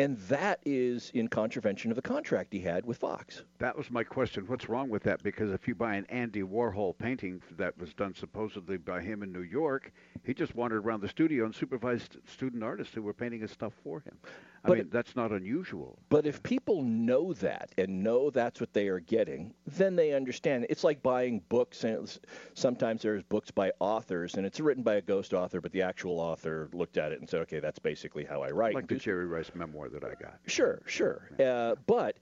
[0.00, 3.42] And that is in contravention of the contract he had with Fox.
[3.58, 4.44] That was my question.
[4.46, 5.24] What's wrong with that?
[5.24, 9.32] Because if you buy an Andy Warhol painting that was done supposedly by him in
[9.32, 13.40] New York, he just wandered around the studio and supervised student artists who were painting
[13.40, 14.16] his stuff for him.
[14.64, 15.98] I But mean, that's not unusual.
[16.08, 20.66] But if people know that and know that's what they are getting, then they understand.
[20.68, 22.18] It's like buying books, and
[22.54, 26.18] sometimes there's books by authors, and it's written by a ghost author, but the actual
[26.18, 29.26] author looked at it and said, "Okay, that's basically how I write." Like the Jerry
[29.26, 30.40] Rice memoir that I got.
[30.46, 31.30] Sure, sure.
[31.38, 32.16] Uh, but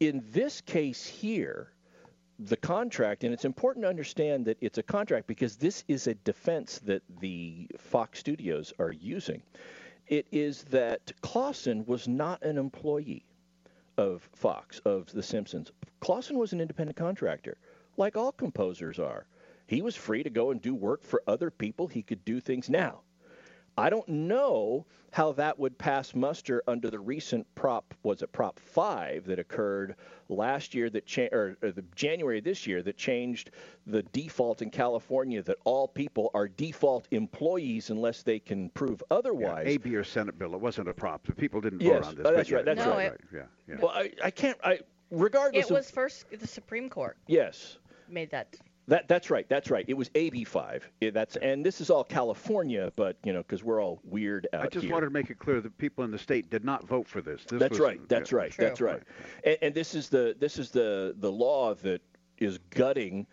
[0.00, 1.72] in this case here,
[2.38, 6.14] the contract, and it's important to understand that it's a contract because this is a
[6.14, 9.42] defense that the Fox Studios are using.
[10.08, 13.26] It is that Clausen was not an employee
[13.98, 15.70] of Fox, of The Simpsons.
[16.00, 17.58] Clausen was an independent contractor,
[17.98, 19.26] like all composers are.
[19.66, 21.88] He was free to go and do work for other people.
[21.88, 23.02] He could do things now.
[23.78, 28.58] I don't know how that would pass muster under the recent prop was it prop
[28.60, 29.94] 5 that occurred
[30.28, 33.52] last year that cha- or, or the January this year that changed
[33.86, 39.66] the default in California that all people are default employees unless they can prove otherwise.
[39.66, 40.54] AB or Senate bill.
[40.54, 41.26] It wasn't a prop.
[41.26, 42.20] The people didn't Yes, vote on this.
[42.26, 43.12] oh, but that's yeah, right, that's yeah, right.
[43.32, 43.76] Yeah, yeah.
[43.80, 47.78] Well, I, I can't I regardless It of was first the Supreme Court yes.
[48.08, 48.54] made that.
[48.88, 49.46] That that's right.
[49.50, 49.84] That's right.
[49.86, 50.80] It was AB5.
[51.02, 54.64] Yeah, that's and this is all California, but you know because we're all weird out
[54.64, 54.92] I just here.
[54.94, 57.44] wanted to make it clear that people in the state did not vote for this.
[57.44, 58.08] this that's was, right.
[58.08, 58.38] That's yeah.
[58.38, 58.54] right.
[58.56, 59.02] That's right.
[59.44, 62.00] And, and this is the this is the the law that
[62.38, 63.26] is gutting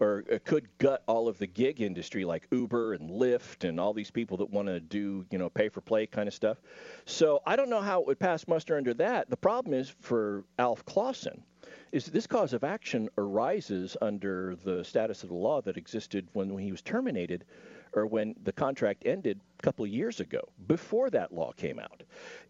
[0.00, 3.92] or uh, could gut all of the gig industry like Uber and Lyft and all
[3.92, 6.56] these people that want to do, you know, pay for play kind of stuff.
[7.04, 9.28] So I don't know how it would pass muster under that.
[9.28, 11.44] The problem is for Alf Clausen
[11.92, 16.52] is this cause of action arises under the status of the law that existed when,
[16.54, 17.44] when he was terminated
[17.92, 22.02] or when the contract ended a couple of years ago, before that law came out.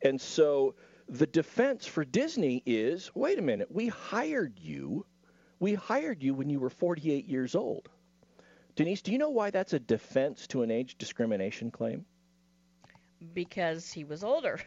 [0.03, 0.77] And so
[1.09, 5.05] the defense for Disney is wait a minute, we hired you.
[5.59, 7.89] We hired you when you were 48 years old.
[8.77, 12.05] Denise, do you know why that's a defense to an age discrimination claim?
[13.35, 14.59] because he was older.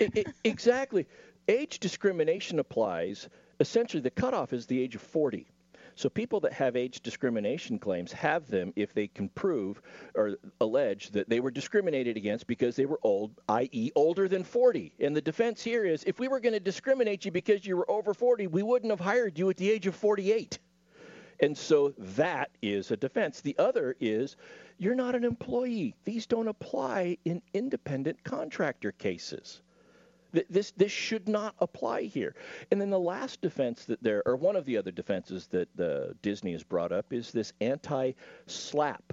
[0.00, 1.06] I- I- exactly.
[1.48, 3.28] Age discrimination applies.
[3.60, 5.46] Essentially, the cutoff is the age of 40.
[5.94, 9.82] So people that have age discrimination claims have them if they can prove
[10.14, 14.94] or allege that they were discriminated against because they were old, i.e., older than 40.
[15.00, 17.90] And the defense here is if we were going to discriminate you because you were
[17.90, 20.58] over 40, we wouldn't have hired you at the age of 48.
[21.40, 23.40] And so that is a defense.
[23.40, 24.36] The other is
[24.78, 25.94] you're not an employee.
[26.04, 29.60] These don't apply in independent contractor cases.
[30.32, 32.34] Th- This this should not apply here.
[32.70, 36.14] And then the last defense that there, or one of the other defenses that uh,
[36.22, 38.12] Disney has brought up, is this anti
[38.46, 39.12] SLAPP.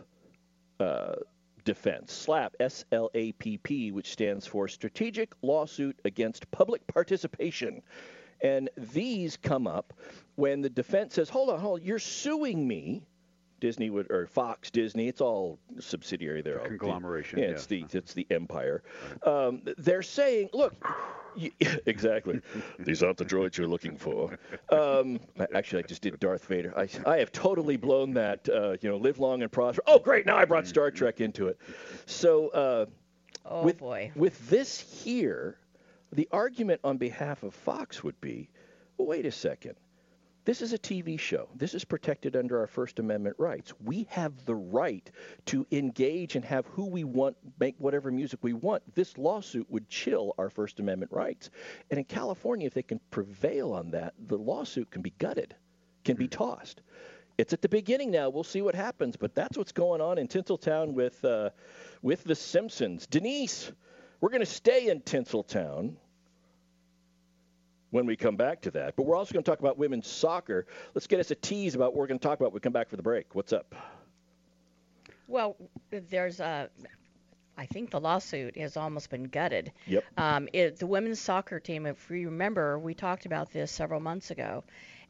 [0.79, 1.15] uh,
[1.65, 2.13] defense.
[2.13, 7.81] SLAPP, S-L-A-P-P, which stands for Strategic Lawsuit Against Public Participation.
[8.41, 9.93] And these come up
[10.35, 13.03] when the defense says, "Hold on, hold on, you're suing me."
[13.59, 16.59] Disney would or Fox Disney, it's all subsidiary there.
[16.61, 17.51] all- conglomeration, Yeah, yeah.
[17.51, 18.83] it's the it's the empire.
[19.25, 20.73] Um, they're saying, look,
[21.35, 21.51] y
[21.85, 22.39] exactly.
[22.79, 24.37] These aren't the droids you're looking for.
[24.71, 25.19] Um,
[25.55, 26.73] actually, I just did Darth Vader.
[26.77, 28.47] I, I have totally blown that.
[28.47, 29.81] Uh, you know, live long and prosper.
[29.87, 30.25] Oh, great!
[30.25, 31.57] Now I brought Star Trek into it.
[32.05, 32.85] So, uh,
[33.49, 34.11] Oh, with, boy.
[34.15, 35.57] With this here,
[36.11, 38.49] the argument on behalf of Fox would be,
[38.97, 39.75] well, wait a second.
[40.47, 41.49] This is a TV show.
[41.55, 43.73] This is protected under our First Amendment rights.
[43.83, 45.11] We have the right
[45.47, 48.81] to engage and have who we want make whatever music we want.
[48.95, 51.49] This lawsuit would chill our First Amendment rights.
[51.91, 55.53] And in California, if they can prevail on that, the lawsuit can be gutted,
[56.05, 56.81] can be tossed.
[57.37, 58.29] It's at the beginning now.
[58.29, 61.49] We'll see what happens, but that's what's going on in Tinseltown with uh,
[62.01, 63.05] with the Simpsons.
[63.05, 63.73] Denise,
[64.21, 65.97] we're going to stay in Tinseltown
[67.91, 68.95] when we come back to that.
[68.95, 70.65] But we're also going to talk about women's soccer.
[70.93, 72.73] Let's get us a tease about what we're going to talk about when we come
[72.73, 73.35] back for the break.
[73.35, 73.75] What's up?
[75.27, 75.55] Well,
[75.91, 76.69] there's a.
[77.59, 79.71] I think the lawsuit has almost been gutted.
[79.87, 80.03] Yep.
[80.17, 84.29] Um, it, the women's soccer team, if you remember, we talked about this several months
[84.29, 84.63] ago,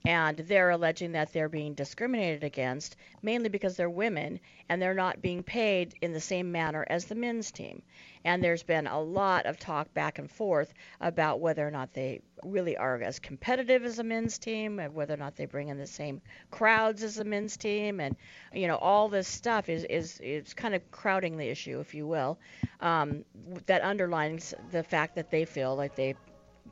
[0.07, 4.39] and they're alleging that they're being discriminated against mainly because they're women
[4.69, 7.81] and they're not being paid in the same manner as the men's team.
[8.23, 12.21] And there's been a lot of talk back and forth about whether or not they
[12.41, 15.77] really are as competitive as a men's team, and whether or not they bring in
[15.77, 18.15] the same crowds as a men's team, and
[18.53, 22.07] you know all this stuff is is is kind of crowding the issue, if you
[22.07, 22.37] will,
[22.79, 23.25] um,
[23.65, 26.15] that underlines the fact that they feel like they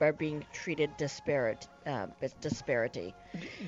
[0.01, 2.07] are being treated disparate, uh,
[2.41, 3.13] disparity.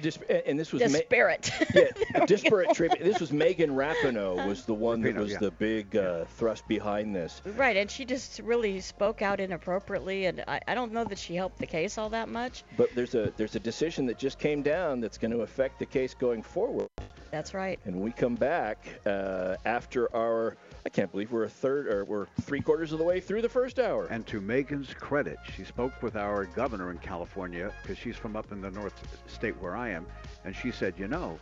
[0.01, 1.51] Dis- and this was disparate.
[1.73, 3.03] Ma- yeah, disparate treatment.
[3.03, 5.39] This was Megan Rapinoe was the one that was yeah.
[5.39, 7.41] the big uh, thrust behind this.
[7.45, 11.35] Right, and she just really spoke out inappropriately, and I, I don't know that she
[11.35, 12.63] helped the case all that much.
[12.77, 15.85] But there's a there's a decision that just came down that's going to affect the
[15.85, 16.87] case going forward.
[17.31, 17.79] That's right.
[17.85, 20.55] And we come back uh, after our.
[20.85, 23.49] I can't believe we're a third or we're three quarters of the way through the
[23.49, 24.05] first hour.
[24.07, 28.51] And to Megan's credit, she spoke with our governor in California because she's from up
[28.51, 28.93] in the north
[29.27, 30.05] state where I am,
[30.45, 31.39] and she said, you know,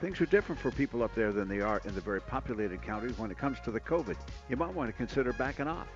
[0.00, 3.18] things are different for people up there than they are in the very populated counties
[3.18, 4.16] when it comes to the COVID.
[4.48, 5.88] You might want to consider backing off.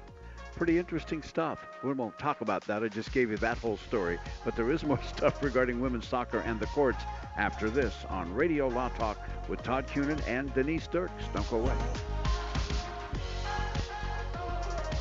[0.56, 1.64] Pretty interesting stuff.
[1.82, 2.82] We won't talk about that.
[2.82, 4.18] I just gave you that whole story.
[4.44, 7.02] But there is more stuff regarding women's soccer and the courts
[7.36, 9.18] after this on Radio Law Talk
[9.48, 11.24] with Todd Cunin and Denise Dirks.
[11.32, 11.76] Don't go away.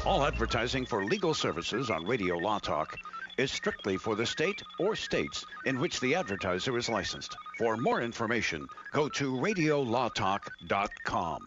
[0.05, 2.95] All advertising for legal services on Radio Law Talk
[3.37, 7.35] is strictly for the state or states in which the advertiser is licensed.
[7.57, 11.39] For more information, go to radiolawtalk.com.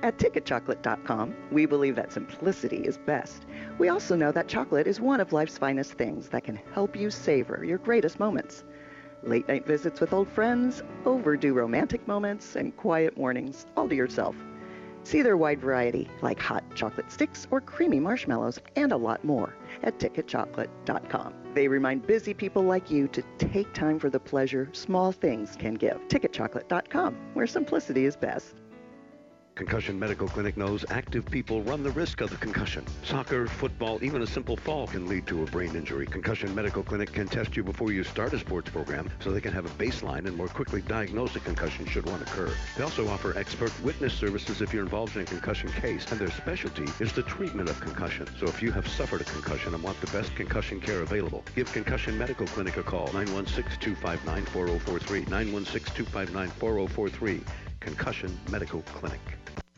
[0.00, 3.46] At ticketchocolate.com, we believe that simplicity is best.
[3.78, 7.10] We also know that chocolate is one of life's finest things that can help you
[7.10, 8.62] savor your greatest moments.
[9.24, 14.36] Late night visits with old friends, overdue romantic moments, and quiet mornings all to yourself.
[15.08, 19.56] See their wide variety, like hot chocolate sticks or creamy marshmallows, and a lot more
[19.82, 21.32] at ticketchocolate.com.
[21.54, 25.76] They remind busy people like you to take time for the pleasure small things can
[25.76, 25.96] give.
[26.08, 28.56] Ticketchocolate.com, where simplicity is best.
[29.58, 32.86] Concussion Medical Clinic knows active people run the risk of a concussion.
[33.02, 36.06] Soccer, football, even a simple fall can lead to a brain injury.
[36.06, 39.52] Concussion Medical Clinic can test you before you start a sports program so they can
[39.52, 42.54] have a baseline and more quickly diagnose a concussion should one occur.
[42.76, 46.30] They also offer expert witness services if you're involved in a concussion case, and their
[46.30, 48.28] specialty is the treatment of concussion.
[48.38, 51.72] So if you have suffered a concussion and want the best concussion care available, give
[51.72, 57.42] Concussion Medical Clinic a call, 916-259-4043, 916-259-4043,
[57.80, 59.20] Concussion Medical Clinic.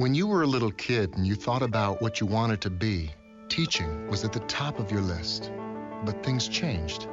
[0.00, 3.10] When you were a little kid and you thought about what you wanted to be,
[3.50, 5.52] teaching was at the top of your list.
[6.06, 7.06] But things changed.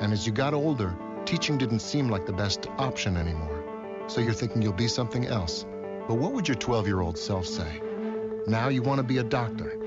[0.00, 0.92] And as you got older,
[1.24, 3.62] teaching didn't seem like the best option anymore.
[4.08, 5.64] So you're thinking you'll be something else.
[6.08, 7.80] But what would your 12 year old self say?
[8.48, 9.78] Now you want to be a doctor.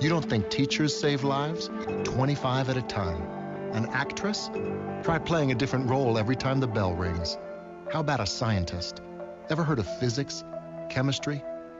[0.00, 1.68] You don't think teachers save lives?
[2.04, 3.22] 25 at a time.
[3.72, 4.50] An actress?
[5.02, 7.36] Try playing a different role every time the bell rings.
[7.92, 9.00] How about a scientist?
[9.50, 10.44] Ever heard of physics?
[10.88, 11.42] Chemistry?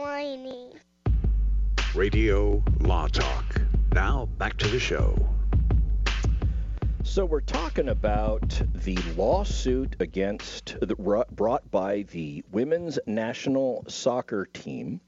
[0.00, 0.72] Stop whining.
[1.94, 3.60] Radio Law Talk.
[3.92, 5.28] Now back to the show.
[7.02, 10.96] So we're talking about the lawsuit against the,
[11.32, 15.02] brought by the women's national soccer team,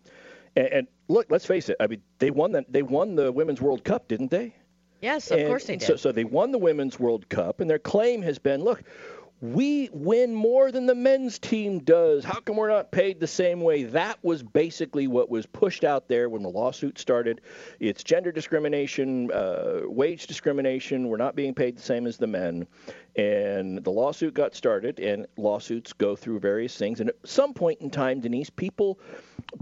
[0.56, 1.76] and, and, look, let's face it.
[1.80, 2.70] I mean, they won that.
[2.70, 4.54] They won the women's World Cup, didn't they?
[5.00, 5.86] Yes, of and course they did.
[5.86, 8.82] So, so they won the women's World Cup, and their claim has been, look,
[9.42, 12.24] we win more than the men's team does.
[12.24, 13.82] How come we're not paid the same way?
[13.82, 17.40] That was basically what was pushed out there when the lawsuit started.
[17.80, 21.08] It's gender discrimination, uh, wage discrimination.
[21.08, 22.68] We're not being paid the same as the men.
[23.16, 27.00] And the lawsuit got started, and lawsuits go through various things.
[27.00, 29.00] And at some point in time, Denise, people,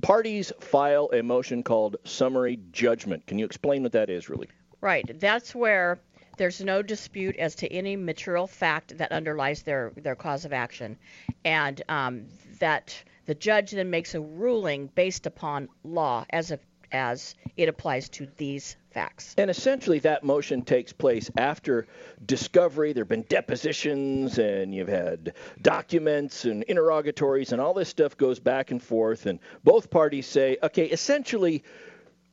[0.02, 3.26] parties file a motion called summary judgment.
[3.26, 4.48] Can you explain what that is, really?
[4.82, 5.18] Right.
[5.18, 5.98] That's where
[6.40, 10.96] there's no dispute as to any material fact that underlies their, their cause of action,
[11.44, 12.24] and um,
[12.60, 12.94] that
[13.26, 16.50] the judge then makes a ruling based upon law as
[16.92, 19.34] as it applies to these facts.
[19.38, 21.86] And essentially, that motion takes place after
[22.24, 22.94] discovery.
[22.94, 28.40] There have been depositions, and you've had documents and interrogatories, and all this stuff goes
[28.40, 29.26] back and forth.
[29.26, 31.62] And both parties say, okay, essentially,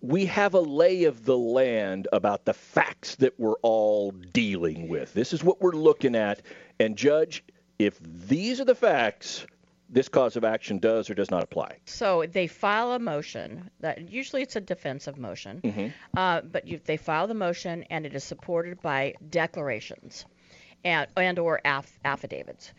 [0.01, 5.13] we have a lay of the land about the facts that we're all dealing with.
[5.13, 6.41] This is what we're looking at.
[6.79, 7.43] And, Judge,
[7.79, 9.45] if these are the facts,
[9.89, 11.77] this cause of action does or does not apply.
[11.85, 15.93] So they file a motion that usually it's a defensive motion, Mhm.
[16.15, 20.25] uh, but you, they file the motion and it is supported by declarations
[20.83, 22.71] and and or aff, affidavits,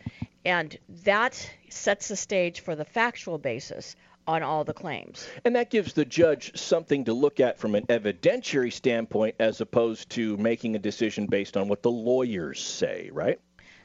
[0.45, 3.95] and that sets the stage for the factual basis
[4.29, 5.27] on all the claims.
[5.43, 10.11] And that gives the judge something to look at from an evidentiary standpoint as opposed
[10.11, 13.39] to making a decision based on what the lawyers say, right?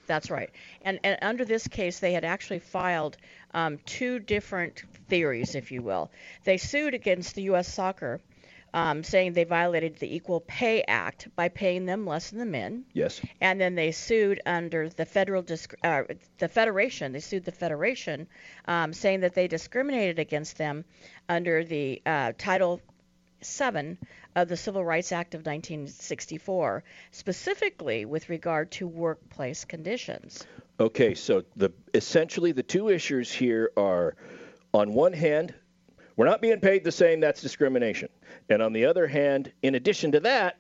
[0.07, 0.51] That's right.
[0.83, 3.17] And, and under this case, they had actually filed
[3.55, 6.11] um, two different theories, if you will.
[6.45, 7.73] They sued against the U.S.
[7.73, 8.21] Soccer,
[8.75, 12.85] um, saying they violated the Equal Pay Act by paying them less than the men.
[12.93, 13.21] Yes.
[13.41, 16.03] And then they sued under the federal disc- uh,
[16.39, 17.13] the federation.
[17.13, 18.27] They sued the federation,
[18.67, 20.85] um, saying that they discriminated against them
[21.29, 22.81] under the uh, Title
[23.43, 23.97] VII
[24.35, 30.45] of the Civil Rights Act of 1964, specifically with regard to workplace conditions.
[30.81, 34.17] Okay, so the essentially the two issues here are
[34.73, 35.55] on one hand,
[36.17, 38.09] we're not being paid the same, that's discrimination.
[38.49, 40.59] And on the other hand, in addition to that,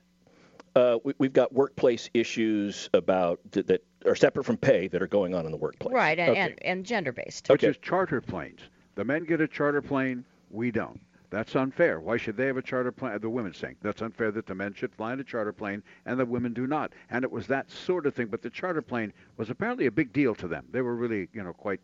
[0.76, 5.06] uh, we, we've got workplace issues about th- that are separate from pay that are
[5.06, 5.94] going on in the workplace.
[5.94, 6.40] Right, and, Okay.
[6.40, 7.46] and, and gender based.
[7.46, 8.60] Such is charter planes.
[8.96, 11.00] The men get a charter plane, we don't.
[11.30, 11.98] That's unfair.
[12.00, 13.18] Why should they have a charter plane?
[13.20, 16.18] The women saying that's unfair that the men should fly in a charter plane and
[16.18, 16.92] the women do not.
[17.10, 18.26] And it was that sort of thing.
[18.28, 20.64] But the charter plane was apparently a big deal to them.
[20.70, 21.80] They were really, you know, quite,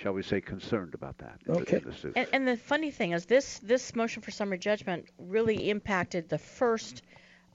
[0.00, 1.40] shall we say, concerned about that.
[1.46, 1.76] in the- Okay.
[1.78, 2.12] in the suit.
[2.16, 6.38] And, and the funny thing is, this this motion for summary judgment really impacted the
[6.38, 7.02] first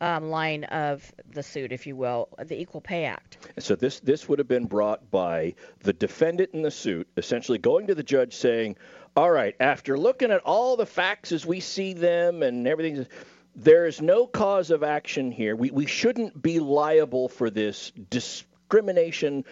[0.01, 3.37] um, line of the suit, if you will, the Equal Pay Act.
[3.59, 7.87] So this this would have been brought by the defendant in the suit, essentially going
[7.87, 8.75] to the judge saying,
[9.15, 13.05] "All right, after looking at all the facts as we see them and everything,
[13.55, 15.55] there is no cause of action here.
[15.55, 19.45] We we shouldn't be liable for this discrimination."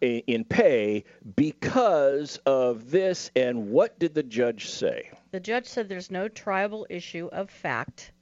[0.00, 5.10] In pay because of this, and what did the judge say?
[5.32, 8.12] The judge said there's no triable issue of fact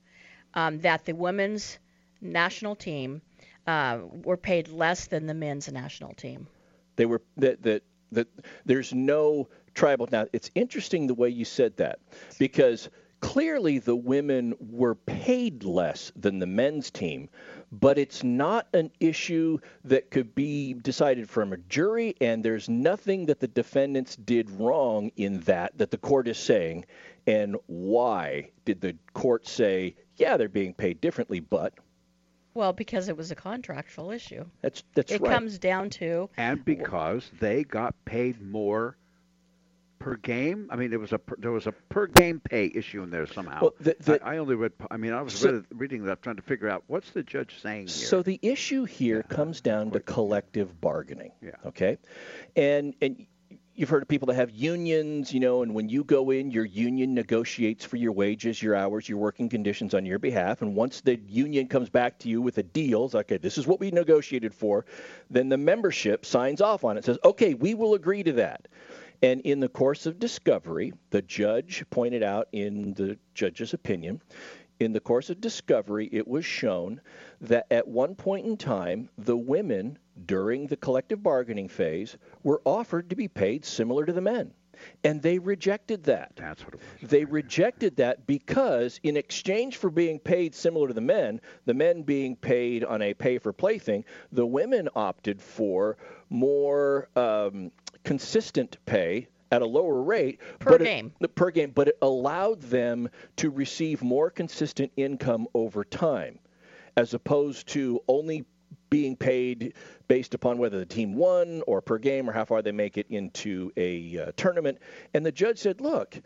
[0.55, 1.79] um, that the women's
[2.23, 3.21] national team
[3.67, 6.47] uh, were paid less than the men's national team.
[6.97, 8.29] They were that that that
[8.65, 10.11] there's no triable.
[10.11, 11.99] Now it's interesting the way you said that
[12.39, 12.89] because
[13.21, 17.29] clearly the women were paid less than the men's team,
[17.73, 23.27] but it's not an issue that could be decided from a jury, and there's nothing
[23.27, 26.85] that the defendants did wrong in that that the court is saying.
[27.27, 31.75] And why did the court say, yeah, they're being paid differently, but
[32.55, 34.45] Well, because it was a contractual issue.
[34.63, 35.33] that's that's it right.
[35.33, 38.97] comes down to and because they got paid more
[40.07, 40.69] per game?
[40.71, 43.27] I mean, it was a per, there was a per game pay issue in there
[43.27, 43.61] somehow.
[43.63, 44.73] Well, the- the- I, I only read.
[44.91, 47.89] I mean, I was So- reading that, trying to figure out what's the judge saying
[47.89, 48.07] here.
[48.07, 51.33] So the issue here comes down to collective bargaining.
[51.43, 51.51] Yeah.
[51.67, 51.99] Okay.
[52.55, 53.27] And and
[53.75, 56.65] you've heard of people that have unions, you know, and when you go in, your
[56.65, 60.63] union negotiates for your wages, your hours, your working conditions on your behalf.
[60.63, 63.59] And once the union comes back to you with a deal, it's like, okay, this
[63.59, 64.87] is what we negotiated for,
[65.29, 68.67] then the membership signs off on it, says, okay, we will agree to that.
[69.23, 74.21] And in the course of discovery, the judge pointed out in the judge's opinion,
[74.79, 77.01] in the course of discovery, it was shown
[77.41, 83.09] that at one point in time, the women during the collective bargaining phase were offered
[83.11, 84.53] to be paid similar to the men.
[85.05, 86.33] And they rejected that.
[86.37, 87.11] That's what it was.
[87.11, 92.03] They rejected that because, in exchange for being paid similar to the men, the men
[92.03, 95.97] being paid on a pay for play thing, the women opted for
[96.29, 97.71] more um,
[98.07, 101.13] consistent pay at a lower rate Per but it- game.
[101.35, 106.39] per game, but it allowed them to receive more consistent income over time,
[106.97, 108.45] as opposed to only
[108.91, 109.75] being paid
[110.07, 113.07] based upon whether the team won or per game or how far they make it
[113.11, 114.79] into a uh, tournament.
[115.13, 116.17] And the judge said, look,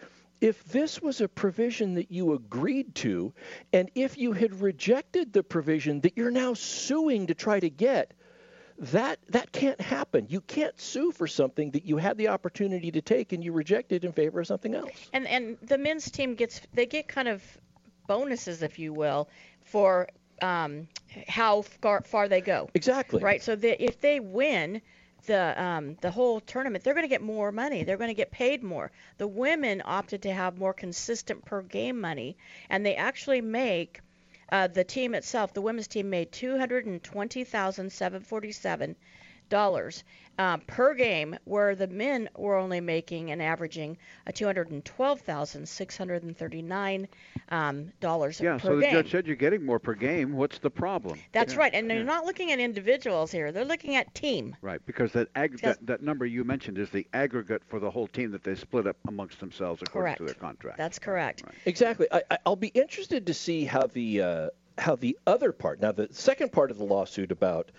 [0.43, 3.33] if this was a provision that you agreed to,
[3.73, 8.13] and if you had rejected the provision that you're now suing to try to get,
[8.81, 10.27] that that can't happen.
[10.29, 14.05] You can't sue for something that you had the opportunity to take and you rejected
[14.05, 14.91] in favor of something else.
[15.13, 17.43] And and the men's team gets they get kind of
[18.07, 19.29] bonuses, if you will,
[19.65, 20.09] for
[20.43, 20.89] um,
[21.29, 22.71] how far, far they go.
[22.75, 23.23] Exactly.
[23.23, 23.43] Right.
[23.43, 24.81] So that if they win
[25.27, 27.85] the um, the whole tournament, they're going to get more money.
[27.85, 28.91] They're going to get paid more.
[29.19, 32.39] The women opted to have more consistent per game money,
[32.71, 34.01] and they actually make
[34.53, 35.53] uh, the team itself.
[35.53, 38.97] The women's team made two hundred and twenty thousand seven forty seven
[39.49, 40.05] dollars
[40.41, 44.83] uh, per game, where the men were only making and averaging a two hundred and
[44.85, 47.07] twelve thousand six hundred and thirty nine
[47.51, 50.33] um, dollars yeah, per so the judge said you're getting more per game.
[50.33, 51.19] What's the problem?
[51.33, 52.05] That's Yeah, right, and they're yeah.
[52.05, 54.57] not looking at individuals here; they're looking at team.
[54.63, 55.77] Right, because that, ag- Yes.
[55.77, 58.87] that that number you mentioned is the aggregate for the whole team that they split
[58.87, 60.19] up amongst themselves according Correct.
[60.19, 60.79] to their contract.
[60.79, 61.43] That's correct.
[61.67, 62.07] Exactly.
[62.11, 65.81] I, I- I'll be interested to see how the uh, how the other part.
[65.81, 67.71] Now, the second part of the lawsuit about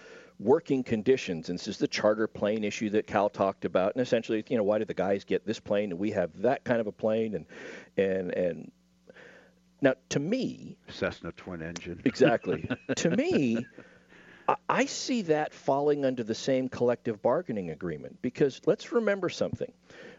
[0.42, 4.44] working conditions, and this is the charter plane issue that Cal talked about, and essentially,
[4.50, 6.88] you know, why do the guys get this plane and we have that kind of
[6.88, 7.46] a plane, and
[7.98, 8.72] and and
[9.82, 12.02] now to me, Cessna twin engine.
[12.06, 12.70] Exactly.
[12.96, 13.66] to me,
[14.48, 19.72] I- I see that falling under the same collective bargaining agreement because let's remember something.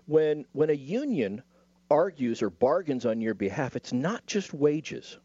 [0.07, 1.43] When when a union
[1.91, 5.19] argues or bargains on your behalf, it's not just wages.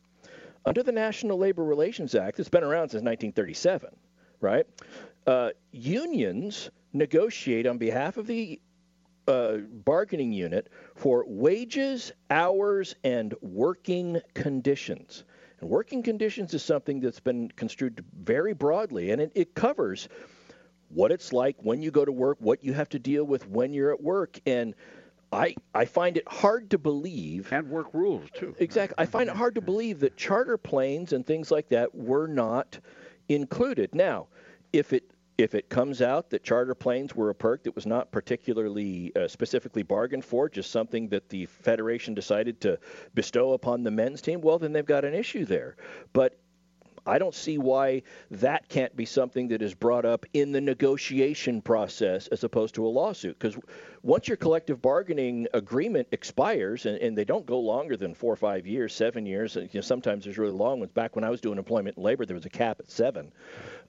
[0.65, 3.89] Under the National Labor Relations Act, it's been around since 1937,
[4.41, 4.65] right?
[5.25, 8.59] Uh, unions negotiate on behalf of the
[9.27, 15.23] uh, bargaining unit for wages, hours, and working conditions.
[15.59, 20.07] And working conditions is something that's been construed very broadly, and it, it covers
[20.89, 23.73] what it's like when you go to work, what you have to deal with when
[23.73, 24.73] you're at work, and
[25.31, 28.55] I I find it hard to believe and work rules too.
[28.59, 32.27] Exactly, I find it hard to believe that charter planes and things like that were
[32.27, 32.79] not
[33.29, 33.93] included.
[33.93, 34.27] Now,
[34.73, 38.11] if it if it comes out that charter planes were a perk that was not
[38.11, 42.79] particularly uh, specifically bargained for, just something that the federation decided to
[43.13, 45.75] bestow upon the men's team, well, then they've got an issue there.
[46.11, 46.39] But
[47.07, 51.61] I don't see why that can't be something that is brought up in the negotiation
[51.61, 53.39] process as opposed to a lawsuit.
[53.39, 53.57] Because
[54.03, 58.37] once your collective bargaining agreement expires, and, and they don't go longer than four or
[58.37, 60.91] five years, seven years, and, you know, sometimes there's really long ones.
[60.91, 63.31] Back when I was doing employment and labor, there was a cap at seven.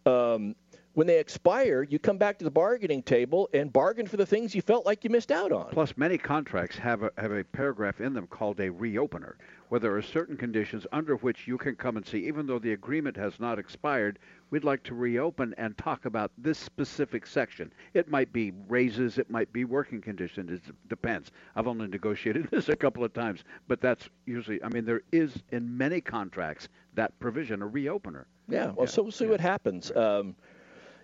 [0.06, 0.54] Um,
[0.94, 4.54] when they expire, you come back to the bargaining table and bargain for the things
[4.54, 5.70] you felt like you missed out on.
[5.70, 9.34] Plus, many contracts have a, have a paragraph in them called a reopener,
[9.68, 12.72] where there are certain conditions under which you can come and see, even though the
[12.72, 14.18] agreement has not expired,
[14.50, 17.72] we'd like to reopen and talk about this specific section.
[17.94, 21.30] It might be raises, it might be working conditions, it depends.
[21.54, 25.32] I've only negotiated this a couple of times, but that's usually, I mean, there is
[25.52, 28.24] in many contracts that provision, a reopener.
[28.48, 29.92] Yeah, well, so we'll see what happens.
[29.94, 30.34] Um,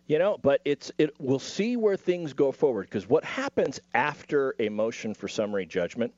[0.06, 1.14] you know, but it's it.
[1.18, 6.12] We'll see where things go forward because what happens after a motion for summary judgment,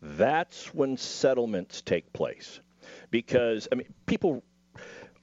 [0.00, 2.60] that's when settlements take place.
[3.10, 4.42] Because I mean, people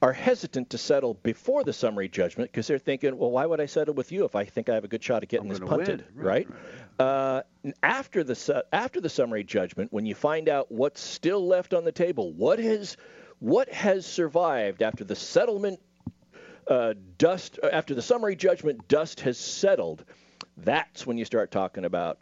[0.02, 3.66] are hesitant to settle before the summary judgment because they're thinking, well, why would I
[3.66, 6.06] settle with you if I think I have a good shot at getting this punted,
[6.16, 6.26] win.
[6.26, 6.48] right?
[6.98, 7.42] Uh,
[7.84, 11.84] after the su- after the summary judgment, when you find out what's still left on
[11.84, 12.98] the table, what has
[13.40, 15.80] what has survived after the settlement
[16.70, 20.06] uh, dust after the summary judgment dust has settled,
[20.58, 22.20] that's when you start talking about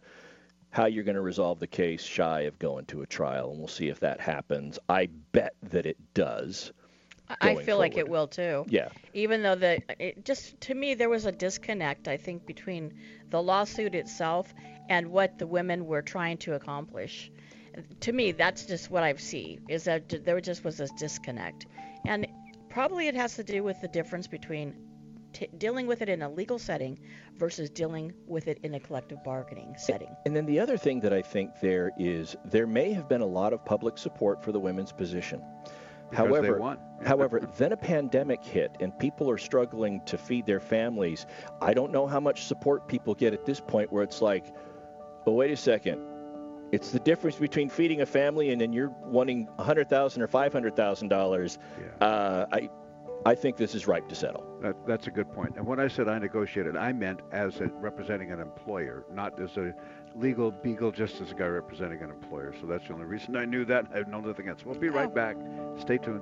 [0.70, 3.68] how you're going to resolve the case shy of going to a trial, and we'll
[3.68, 4.80] see if that happens.
[4.90, 6.72] I bet that it does.
[7.42, 8.66] I feel like it will too.
[8.70, 8.88] Yeah.
[9.14, 12.94] Even though the it just to me there was a disconnect I think between
[13.30, 14.54] the lawsuit itself
[14.88, 17.30] and what the women were trying to accomplish.
[18.00, 21.68] To me, that's just what I see is that there just was this disconnect,
[22.06, 22.26] and
[22.78, 24.72] probably it has to do with the difference between
[25.34, 27.00] t- dealing with it in a legal setting
[27.36, 30.16] versus dealing with it in a collective bargaining setting.
[30.28, 33.26] And then the other thing that I think there is there may have been a
[33.26, 35.42] lot of public support for the women's position.
[36.12, 41.26] Because however, however, then a pandemic hit and people are struggling to feed their families.
[41.60, 44.54] I don't know how much support people get at this point where it's like,
[45.26, 46.00] oh wait a second,
[46.72, 50.28] it's the difference between feeding a family and then you're wanting a hundred thousand or
[50.28, 51.58] five hundred thousand dollars.
[52.02, 52.70] Uh, I,
[53.26, 54.46] I think this is ripe to settle.
[54.62, 55.56] That, that's a good point.
[55.58, 59.58] And when I said I negotiated, I meant as a, representing an employer, not as
[59.58, 59.74] a
[60.16, 62.54] legal beagle, just as a guy representing an employer.
[62.62, 63.88] So that's the only reason I knew that.
[63.94, 64.66] I know nothing else.
[64.66, 65.36] We'll be right back.
[65.80, 66.22] Stay tuned.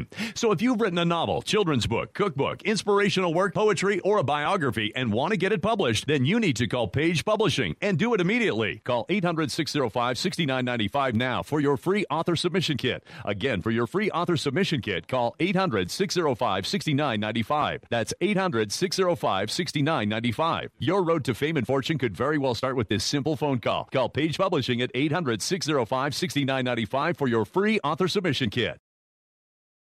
[0.35, 4.91] So if you've written a novel, children's book, cookbook, inspirational work, poetry, or a biography
[4.95, 8.13] and want to get it published, then you need to call Page Publishing and do
[8.13, 8.81] it immediately.
[8.83, 13.03] Call 800 605 6995 now for your free author submission kit.
[13.25, 17.81] Again, for your free author submission kit, call 800 605 6995.
[17.89, 20.71] That's 800 605 6995.
[20.79, 23.89] Your road to fame and fortune could very well start with this simple phone call.
[23.91, 28.79] Call Page Publishing at 800 605 6995 for your free author submission kit.